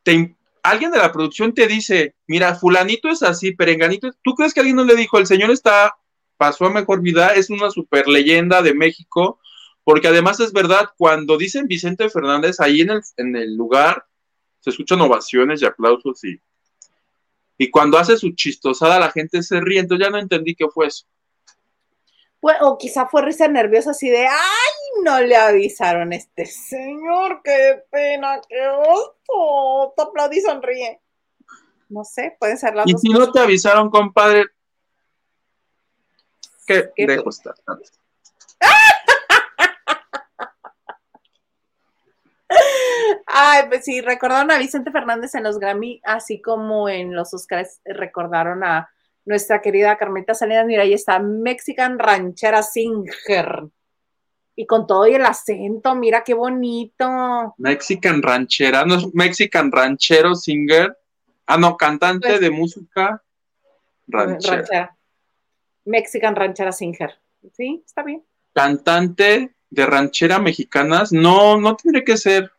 [0.04, 4.60] te, alguien de la producción te dice, mira, fulanito es así, perenganito, ¿tú crees que
[4.60, 5.96] alguien no le dijo, el señor está
[6.38, 9.40] pasó a mejor vida, es una super leyenda de México,
[9.84, 14.06] porque además es verdad, cuando dicen Vicente Fernández, ahí en el, en el lugar
[14.60, 16.40] se escuchan ovaciones y aplausos y,
[17.62, 20.88] y cuando hace su chistosada la gente se ríe, entonces ya no entendí qué fue
[20.88, 21.06] eso.
[22.40, 27.42] Pues, o quizá fue risa nerviosa así de, ay, no le avisaron a este señor,
[27.44, 31.02] qué pena, qué oso, te aplaudí sonríe.
[31.88, 34.46] No sé, pueden ser las y si no te avisaron, compadre,
[36.66, 36.90] ¿Qué,
[43.26, 47.82] Ay, pues sí, recordaron a Vicente Fernández en los Grammy, así como en los Oscars
[47.86, 48.90] recordaron a
[49.26, 50.66] nuestra querida Carmita Salinas.
[50.66, 53.64] Mira, ahí está Mexican Ranchera Singer.
[54.56, 57.56] Y con todo y el acento, mira qué bonito.
[57.58, 60.96] Mexican Ranchera, no es Mexican Ranchero Singer.
[61.48, 63.24] Ah, no, cantante pues de música
[64.08, 64.96] ranchera.
[65.86, 67.20] Mexican Ranchera Singer.
[67.54, 68.24] Sí, está bien.
[68.54, 72.52] Cantante de ranchera mexicanas, no, no tendría que ser.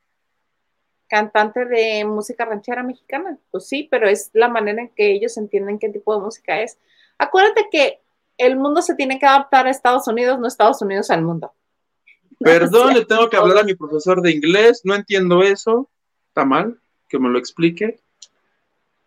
[1.12, 5.78] Cantante de música ranchera mexicana, pues sí, pero es la manera en que ellos entienden
[5.78, 6.78] qué tipo de música es.
[7.18, 8.00] Acuérdate que
[8.38, 11.52] el mundo se tiene que adaptar a Estados Unidos, no Estados Unidos al mundo.
[12.40, 15.90] Perdón, le tengo que hablar a mi profesor de inglés, no entiendo eso.
[16.28, 16.80] ¿Está mal?
[17.10, 18.00] Que me lo explique.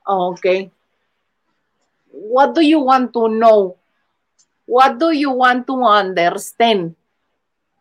[0.06, 0.46] Ok.
[2.12, 3.78] What do you want to know?
[4.68, 6.96] What do you want to understand?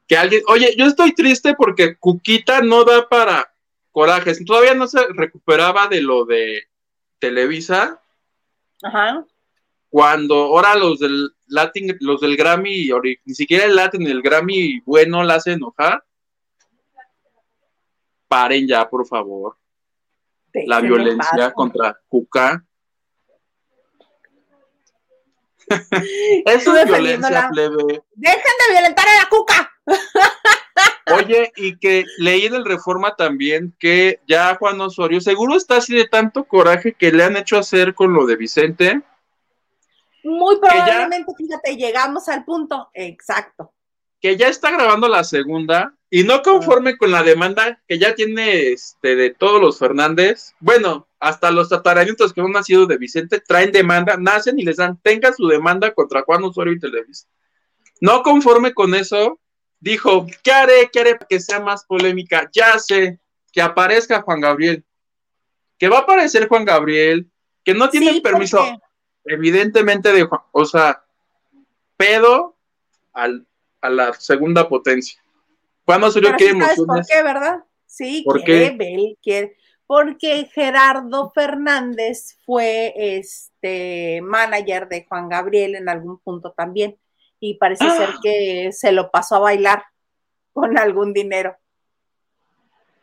[0.08, 3.53] Que alguien, oye, yo estoy triste porque Cuquita no da para
[3.94, 4.44] corajes.
[4.44, 6.64] Todavía no se recuperaba de lo de
[7.20, 8.02] Televisa.
[8.82, 9.24] Ajá.
[9.88, 12.90] Cuando ahora los del Latin, los del Grammy,
[13.24, 16.02] ni siquiera el Latin, el Grammy bueno la hace enojar.
[18.26, 19.56] Paren ya, por favor.
[20.52, 22.64] la violencia contra Cuca
[26.46, 28.02] Eso es violencia, plebe.
[28.14, 29.72] Dejen de violentar a la cuca.
[31.16, 35.94] Oye, y que leí en el Reforma también que ya Juan Osorio seguro está así
[35.94, 39.02] de tanto coraje que le han hecho hacer con lo de Vicente.
[40.24, 43.72] Muy probablemente, fíjate, llegamos al punto exacto.
[44.20, 48.72] Que ya está grabando la segunda y no conforme con la demanda que ya tiene
[48.72, 50.54] este de todos los Fernández.
[50.60, 54.98] Bueno, hasta los tataranitos que han nacido de Vicente traen demanda, nacen y les dan,
[55.02, 57.26] tenga su demanda contra Juan Osorio y Televisa.
[58.00, 59.40] No conforme con eso,
[59.84, 60.88] dijo, ¿qué haré?
[60.90, 62.48] ¿Qué haré para que sea más polémica?
[62.52, 63.20] Ya sé,
[63.52, 64.82] que aparezca Juan Gabriel.
[65.78, 67.30] Que va a aparecer Juan Gabriel,
[67.62, 68.64] que no tiene permiso,
[69.24, 71.04] evidentemente, de Juan, o sea,
[71.98, 72.56] pedo
[73.12, 73.46] al,
[73.82, 75.22] a la segunda potencia.
[75.84, 77.64] Juan Osorio quiere ¿Por qué, verdad?
[77.84, 79.56] Sí, ¿Por quiere, quiere
[79.86, 86.96] porque Gerardo Fernández fue este manager de Juan Gabriel en algún punto también
[87.46, 88.18] y parece ser ah.
[88.22, 89.84] que se lo pasó a bailar
[90.52, 91.56] con algún dinero.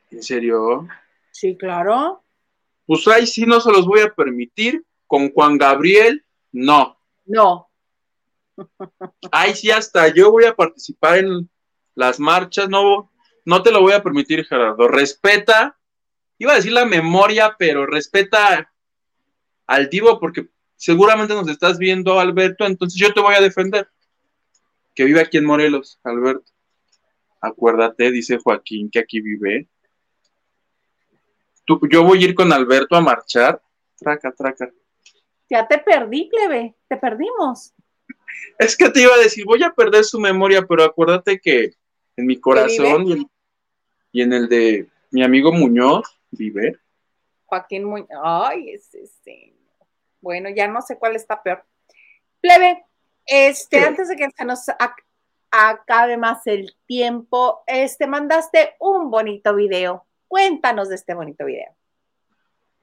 [0.09, 0.87] ¿En serio?
[1.31, 2.23] Sí, claro.
[2.87, 4.83] Pues ahí sí no se los voy a permitir.
[5.05, 6.97] Con Juan Gabriel, no.
[7.25, 7.69] No.
[9.31, 11.49] Ahí sí hasta yo voy a participar en
[11.95, 13.11] las marchas, no,
[13.45, 14.87] no te lo voy a permitir, Gerardo.
[14.87, 15.77] Respeta
[16.39, 18.73] iba a decir la memoria, pero respeta
[19.67, 23.87] al Divo porque seguramente nos estás viendo, Alberto, entonces yo te voy a defender.
[24.93, 26.51] Que vive aquí en Morelos, Alberto.
[27.39, 29.67] Acuérdate, dice Joaquín, que aquí vive.
[31.65, 33.61] Tú, yo voy a ir con Alberto a marchar.
[33.97, 34.71] Traca, traca.
[35.49, 37.73] Ya te perdí, plebe, te perdimos.
[38.57, 41.71] Es que te iba a decir, voy a perder su memoria, pero acuérdate que
[42.15, 43.29] en mi corazón
[44.11, 46.77] y en el de mi amigo Muñoz, Vive.
[47.45, 48.07] Joaquín Muñoz.
[48.23, 49.53] Ay, ese sí.
[50.21, 51.65] Bueno, ya no sé cuál está peor.
[52.39, 52.85] Plebe,
[53.25, 54.59] este, antes de que se nos
[55.51, 60.05] acabe más el tiempo, este, mandaste un bonito video.
[60.27, 61.75] Cuéntanos de este bonito video.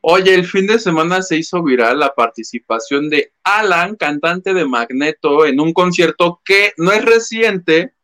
[0.00, 5.44] Oye, el fin de semana se hizo viral la participación de Alan, cantante de Magneto,
[5.44, 7.94] en un concierto que no es reciente,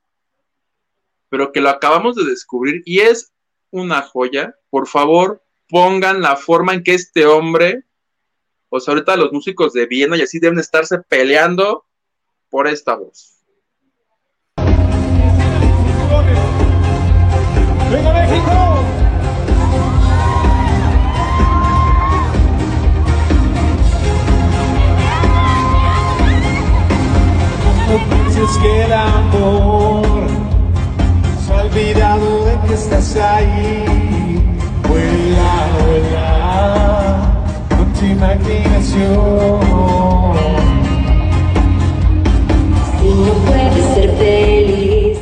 [1.29, 3.33] pero que lo acabamos de descubrir y es
[3.71, 4.57] una joya.
[4.71, 7.85] Por favor, pongan la forma en que este hombre,
[8.69, 11.84] pues ahorita los músicos de Viena y así deben estarse peleando
[12.55, 13.43] por esta voz.
[17.91, 18.55] ¡Venga México!
[27.89, 27.97] No
[28.63, 30.29] que el amor
[31.45, 33.85] se ha olvidado de que estás ahí.
[34.89, 37.35] Vuela, vuela
[37.77, 40.74] con tu imaginación.
[43.15, 45.19] Si no puedes ser feliz.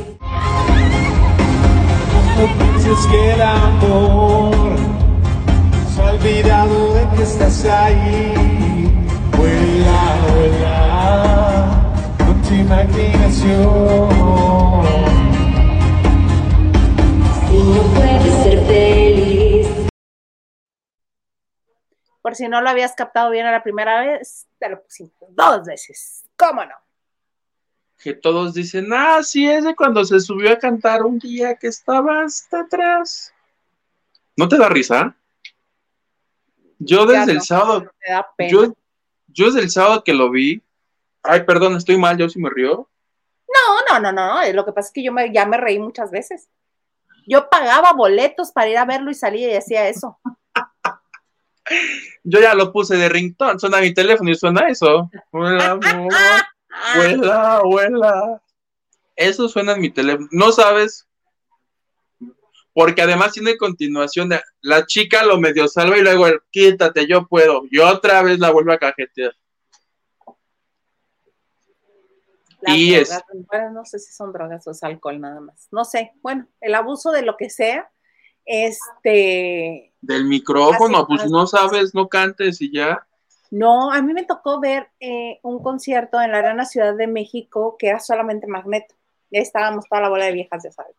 [2.39, 4.77] No pienses que el amor
[5.93, 8.33] se ha olvidado de que estás ahí.
[9.37, 14.09] Vuela, vuela con tu imaginación.
[17.47, 19.67] Si no puedes ser feliz.
[22.23, 25.63] Por si no lo habías captado bien a la primera vez, te lo pusimos dos
[25.67, 26.25] veces.
[26.35, 26.82] ¿Cómo no?
[28.03, 31.67] Que todos dicen, ah, sí, es de cuando se subió a cantar un día que
[31.67, 33.33] estaba hasta atrás.
[34.35, 35.15] ¿No te da risa?
[36.79, 37.89] Yo desde el sábado,
[38.49, 38.73] yo,
[39.27, 40.61] yo desde el sábado que lo vi,
[41.21, 42.89] ay, perdón, estoy mal, yo sí me río.
[43.47, 44.41] No, no, no, no.
[44.41, 46.49] eh, Lo que pasa es que yo me, ya me reí muchas veces.
[47.25, 50.19] Yo pagaba boletos para ir a verlo y salía y decía eso.
[52.25, 55.09] Yo ya lo puse de ringtone, suena mi teléfono y suena eso.
[55.31, 56.11] Vuela, amor,
[56.95, 58.41] vuela, vuela.
[59.15, 60.27] Eso suena en mi teléfono.
[60.31, 61.07] No sabes.
[62.73, 67.27] Porque además tiene continuación de la chica lo medio salva y luego el quítate, yo
[67.27, 67.63] puedo.
[67.69, 69.33] Y otra vez la vuelve a cajetear.
[72.61, 73.21] Las Y es-
[73.51, 75.67] bueno, no sé si son drogas o es alcohol nada más.
[75.71, 76.13] No sé.
[76.21, 77.91] Bueno, el abuso de lo que sea,
[78.45, 83.05] este, Del micrófono, pues no sabes, no cantes y ya.
[83.53, 87.75] No, a mí me tocó ver eh, un concierto en la Arena Ciudad de México
[87.77, 88.95] que era solamente Magneto.
[89.29, 90.95] Ya estábamos toda la bola de viejas, ya sabes.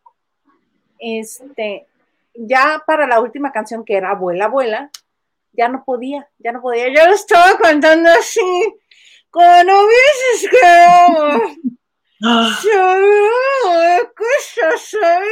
[1.00, 1.88] Este,
[2.32, 4.88] ya para la última canción que era Abuela, Abuela,
[5.50, 6.94] ya no podía, ya no podía.
[6.94, 8.40] Yo lo estaba cantando así,
[9.30, 11.40] como no hubieses quedado.
[12.20, 15.26] ¿Sabes qué estás ahí?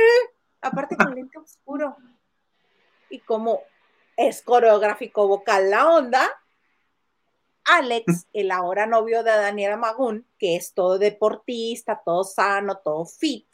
[0.60, 1.96] Aparte con lente oscuro.
[3.10, 3.62] Y como
[4.16, 6.28] es coreográfico vocal la onda,
[7.64, 13.46] Alex, el ahora novio de Daniela Magún, que es todo deportista, todo sano, todo fit,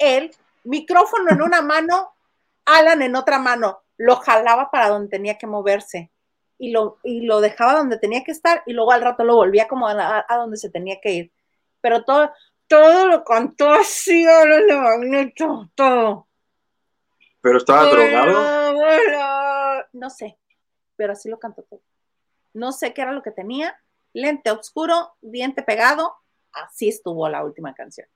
[0.00, 0.30] él,
[0.64, 2.14] micrófono en una mano,
[2.64, 6.10] Alan en otra mano, lo jalaba para donde tenía que moverse
[6.58, 9.68] y lo, y lo dejaba donde tenía que estar y luego al rato lo volvía
[9.68, 11.32] como a, donde se tenía que ir.
[11.80, 12.30] Pero todo,
[12.66, 16.26] todo lo cantó así, Alan de Magneto, todo.
[17.42, 19.86] Pero estaba drogado.
[19.92, 20.38] No sé,
[20.96, 21.80] pero así lo cantó todo.
[22.52, 23.76] No sé qué era lo que tenía.
[24.12, 26.14] Lente oscuro, diente pegado.
[26.52, 28.08] Así estuvo la última canción.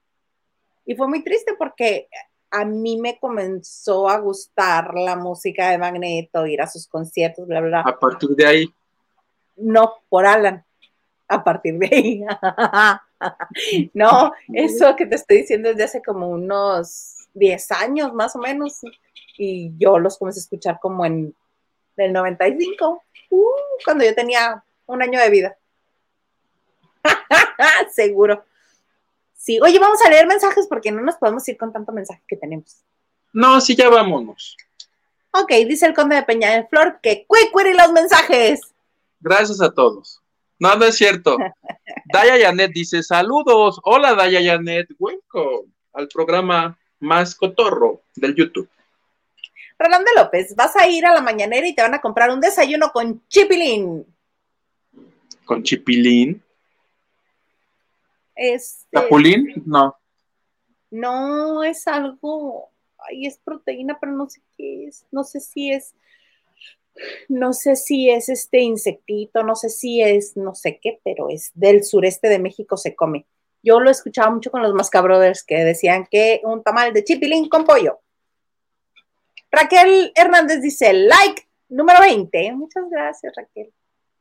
[0.85, 2.09] Y fue muy triste porque
[2.51, 7.61] a mí me comenzó a gustar la música de Magneto, ir a sus conciertos, bla,
[7.61, 7.93] bla, bla.
[7.93, 8.75] A partir de ahí,
[9.57, 10.65] No, por Alan.
[11.27, 12.25] A partir de ahí.
[13.95, 18.39] no, eso que te estoy diciendo es de hace como unos 10 años más o
[18.39, 18.81] menos.
[19.37, 21.35] Y yo los comencé a escuchar como en
[21.97, 23.49] el 95, uh,
[23.85, 25.57] cuando yo tenía un año de vida.
[27.93, 28.45] Seguro.
[29.37, 32.37] Sí, oye, vamos a leer mensajes porque no nos podemos ir con tanto mensaje que
[32.37, 32.83] tenemos.
[33.33, 34.57] no, sí, ya vámonos.
[35.33, 38.61] Ok, dice el conde de Peña de Flor que y los mensajes.
[39.21, 40.23] Gracias a todos.
[40.61, 41.37] No, no es cierto.
[42.13, 43.81] Daya Yanet dice: Saludos.
[43.83, 44.89] Hola, Daya Yanet.
[44.99, 48.69] Welcome al programa más cotorro del YouTube.
[49.85, 52.91] Rolando López, vas a ir a la mañanera y te van a comprar un desayuno
[52.91, 54.07] con chipilín.
[55.45, 56.43] Con chipilín.
[58.35, 59.63] Es, ¿Capulín?
[59.67, 59.95] No.
[60.91, 65.95] no es algo, ay, es proteína, pero no sé qué es, no sé si es,
[67.29, 71.51] no sé si es este insectito, no sé si es, no sé qué, pero es
[71.55, 73.27] del sureste de México se come.
[73.63, 77.65] Yo lo escuchaba mucho con los Mascabrothers que decían que un tamal de chipilín con
[77.65, 78.01] pollo.
[79.55, 82.53] Raquel Hernández dice, like número 20.
[82.53, 83.73] Muchas gracias, Raquel.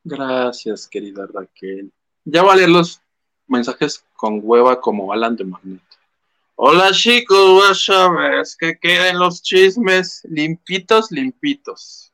[0.03, 1.91] Gracias, querida Raquel.
[2.25, 3.01] Ya voy a leer los
[3.47, 5.83] mensajes con hueva como Alan de Magneto.
[6.55, 12.13] Hola chicos, ya sabes que queden los chismes limpitos, limpitos.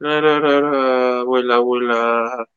[0.00, 2.48] Ra, ra, ra, ra, Abuela, abuela.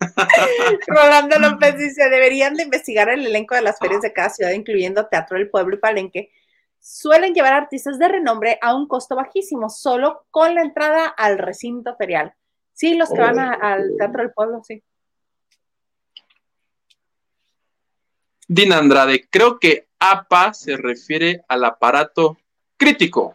[0.86, 5.06] Rolando López dice, deberían de investigar el elenco de las ferias de cada ciudad, incluyendo
[5.06, 6.30] Teatro del Pueblo y Palenque.
[6.88, 11.96] Suelen llevar artistas de renombre a un costo bajísimo, solo con la entrada al recinto
[11.96, 12.34] ferial.
[12.74, 14.82] Sí, los que van a- al Teatro del Pueblo, sí.
[18.46, 22.36] Dina Andrade, creo que APA se refiere al aparato
[22.76, 23.34] crítico.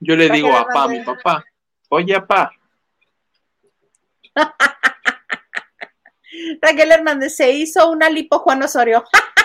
[0.00, 1.44] Yo le digo APA a mi papá.
[1.90, 2.52] Oye, APA.
[6.62, 9.04] Raquel Hernández se hizo una lipo Juan Osorio.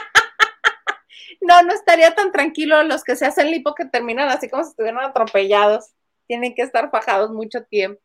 [1.44, 4.70] no, no estaría tan tranquilo los que se hacen lipo que terminan así como si
[4.72, 5.92] estuvieran atropellados.
[6.28, 8.02] Tienen que estar fajados mucho tiempo.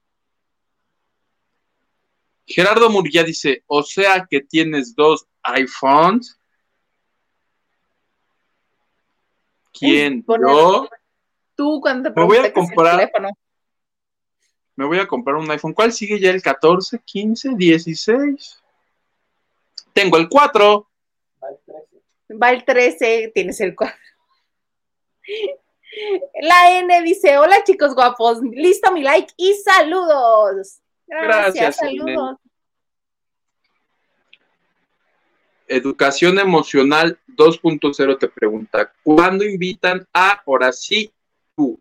[2.46, 6.38] Gerardo Murguía dice, o sea que tienes dos iPhones.
[9.72, 10.24] ¿Quién?
[10.26, 10.88] ¿Yo?
[11.54, 13.28] Tú cuando te Me voy a comprar- teléfono.
[14.76, 15.72] Me voy a comprar un iPhone.
[15.74, 16.30] ¿Cuál sigue ya?
[16.30, 18.62] ¿El 14, 15, 16?
[19.92, 20.87] Tengo el 4.
[22.30, 23.94] Va el 13, tienes el 4.
[26.42, 30.80] La N dice, hola chicos guapos, listo mi like y saludos.
[31.06, 31.98] Gracias, Gracias, N.
[31.98, 32.38] saludos.
[35.68, 41.12] Educación Emocional 2.0 te pregunta, ¿cuándo invitan a ahora sí
[41.54, 41.78] tú?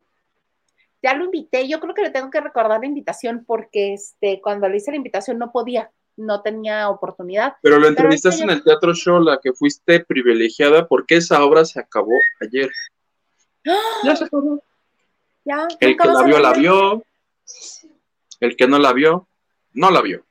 [1.02, 4.68] Ya lo invité, yo creo que le tengo que recordar la invitación porque este, cuando
[4.68, 7.55] le hice la invitación no podía, no tenía oportunidad.
[7.61, 11.80] Pero lo entrevistaste es en el Teatro Shola, que fuiste privilegiada porque esa obra se
[11.80, 12.70] acabó ayer.
[14.03, 14.61] Ya se acabó.
[15.45, 17.03] Ya, El que la vio, la vio.
[18.39, 19.28] El que no la vio,
[19.74, 20.26] no la vio.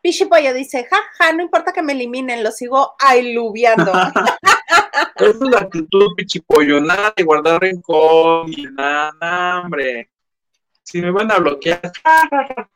[0.00, 3.92] Pichi Pollo dice, jaja, no importa que me eliminen, lo sigo ailuviando.
[5.16, 10.11] Es la actitud pichipollo, nada de guardar rencor, ni nada, nada, hombre.
[10.92, 12.70] Si me van a bloquear, ja, ja, ja.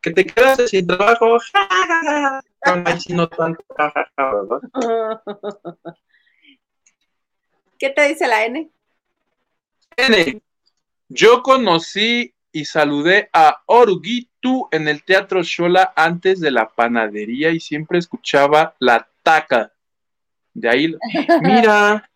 [0.00, 1.36] que te quedas sin trabajo,
[2.62, 3.62] ahí sí no tanto.
[7.78, 8.70] ¿Qué te dice la N?
[9.94, 10.40] N,
[11.10, 17.60] yo conocí y saludé a Oruguitu en el Teatro Shola antes de la panadería y
[17.60, 19.70] siempre escuchaba la taca.
[20.54, 20.94] De ahí,
[21.42, 22.10] mira,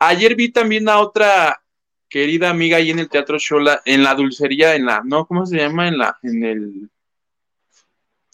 [0.00, 1.62] ayer vi también a otra
[2.08, 5.56] querida amiga ahí en el Teatro Shola, en la dulcería, en la, no, ¿cómo se
[5.56, 5.88] llama?
[5.88, 6.90] En la, en el,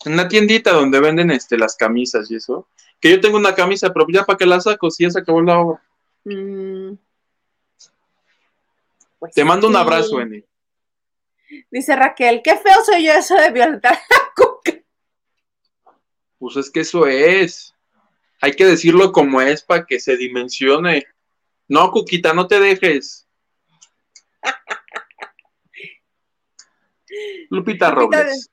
[0.05, 2.69] en tiendita donde venden este, las camisas y eso.
[3.01, 5.43] Que yo tengo una camisa, pero ya para que la saco, si ya se acabó
[5.43, 5.83] la obra.
[6.25, 6.95] Mm.
[9.19, 10.45] Pues Te mando un abrazo, N.
[11.71, 14.83] Dice Raquel, qué feo soy yo eso de violentar a Cuca.
[16.39, 17.75] Pues es que eso es.
[18.41, 21.07] Hay que decirlo como es para que se dimensione.
[21.69, 23.29] No, Cuquita, no te dejes.
[27.51, 28.51] Lupita Lupita Robles.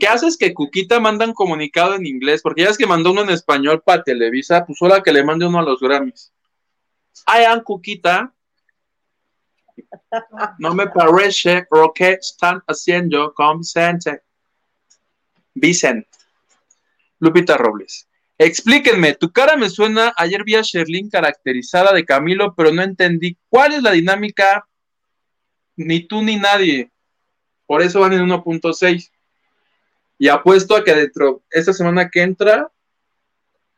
[0.00, 2.40] ¿Qué haces que Cuquita manda un comunicado en inglés?
[2.40, 5.46] Porque ya es que mandó uno en español para Televisa, pues ahora que le mande
[5.46, 6.32] uno a los Grammys.
[7.26, 8.32] I am Cuquita.
[10.58, 14.22] No me parece lo que están haciendo con Vicente.
[15.52, 16.08] Vicente.
[17.18, 18.08] Lupita Robles.
[18.38, 20.14] Explíquenme, tu cara me suena.
[20.16, 24.66] Ayer vi a Sherlyn caracterizada de Camilo, pero no entendí cuál es la dinámica.
[25.76, 26.90] Ni tú ni nadie.
[27.70, 29.12] Por eso van en 1.6.
[30.18, 32.68] Y apuesto a que dentro, esta semana que entra,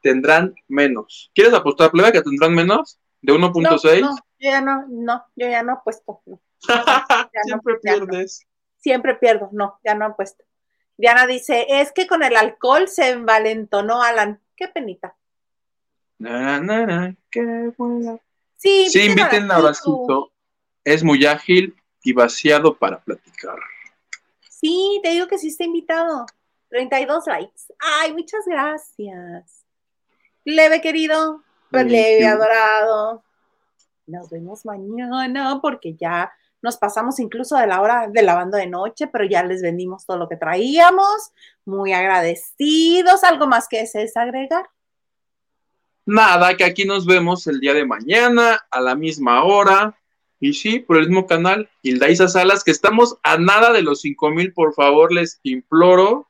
[0.00, 1.30] tendrán menos.
[1.34, 2.98] ¿Quieres apostar, plebe, que tendrán menos?
[3.20, 4.00] ¿De 1.6?
[4.00, 6.22] No, no, yo ya no, no, yo ya no apuesto.
[6.24, 6.40] no.
[7.44, 7.80] Siempre no.
[7.82, 8.46] pierdes.
[8.78, 10.42] Siempre pierdo, no, ya no apuesto.
[10.96, 14.40] Diana dice, es que con el alcohol se envalentonó Alan.
[14.56, 15.16] Qué penita.
[16.16, 18.16] Na, na, na, qué buena.
[18.56, 20.32] Sí, Sí, inviten a Horacito.
[20.82, 23.58] Es muy ágil y vaciado para platicar.
[24.62, 26.24] Sí, te digo que sí está invitado.
[26.68, 27.62] 32 likes.
[27.80, 29.64] Ay, muchas gracias.
[30.44, 31.42] Leve, querido.
[31.70, 33.24] Pues leve, adorado.
[34.06, 39.08] Nos vemos mañana porque ya nos pasamos incluso de la hora de lavando de noche,
[39.08, 41.32] pero ya les vendimos todo lo que traíamos.
[41.64, 43.24] Muy agradecidos.
[43.24, 44.68] ¿Algo más que desees agregar?
[46.06, 49.98] Nada, que aquí nos vemos el día de mañana a la misma hora.
[50.42, 54.52] Y sí, por el mismo canal, Hilda Salas, que estamos a nada de los 5000,
[54.52, 56.28] por favor, les imploro.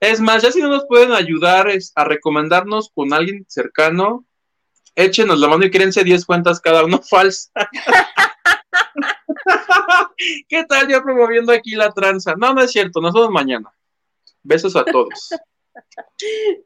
[0.00, 4.26] Es más, ya si no nos pueden ayudar es, a recomendarnos con alguien cercano,
[4.96, 7.52] échenos la mano y créense 10 cuentas cada uno falsa.
[10.48, 12.34] ¿Qué tal yo promoviendo aquí la tranza?
[12.36, 13.72] No, no es cierto, nos vemos mañana.
[14.42, 15.30] Besos a todos.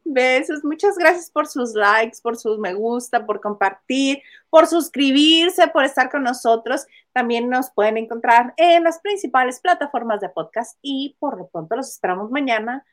[0.04, 5.84] Besos, muchas gracias por sus likes, por sus me gusta, por compartir, por suscribirse, por
[5.84, 6.86] estar con nosotros.
[7.12, 11.90] También nos pueden encontrar en las principales plataformas de podcast y por lo pronto los
[11.90, 12.84] esperamos mañana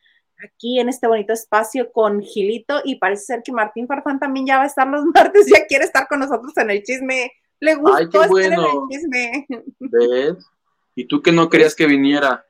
[0.44, 4.58] aquí en este bonito espacio con Gilito y parece ser que Martín Farfán también ya
[4.58, 7.32] va a estar los martes, ya quiere estar con nosotros en el chisme.
[7.60, 9.48] Le gustó Ay, qué estar en el chisme.
[9.80, 10.46] ¿Ves?
[10.96, 12.46] ¿Y tú que no querías que viniera?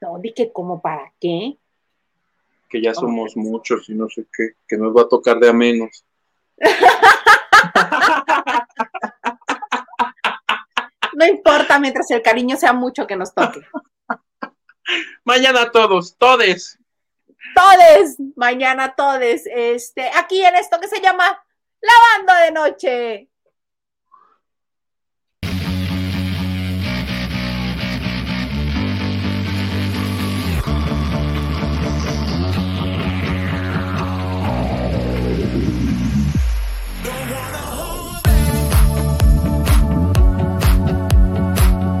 [0.00, 1.58] No, di que como para qué.
[2.72, 5.52] Que ya somos muchos y no sé qué, que nos va a tocar de a
[5.52, 6.06] menos.
[11.14, 13.60] No importa mientras el cariño sea mucho que nos toque.
[15.24, 16.78] Mañana todos, todes.
[17.54, 21.24] Todes, mañana todes, este, aquí en esto que se llama
[21.80, 23.28] Lavando de Noche.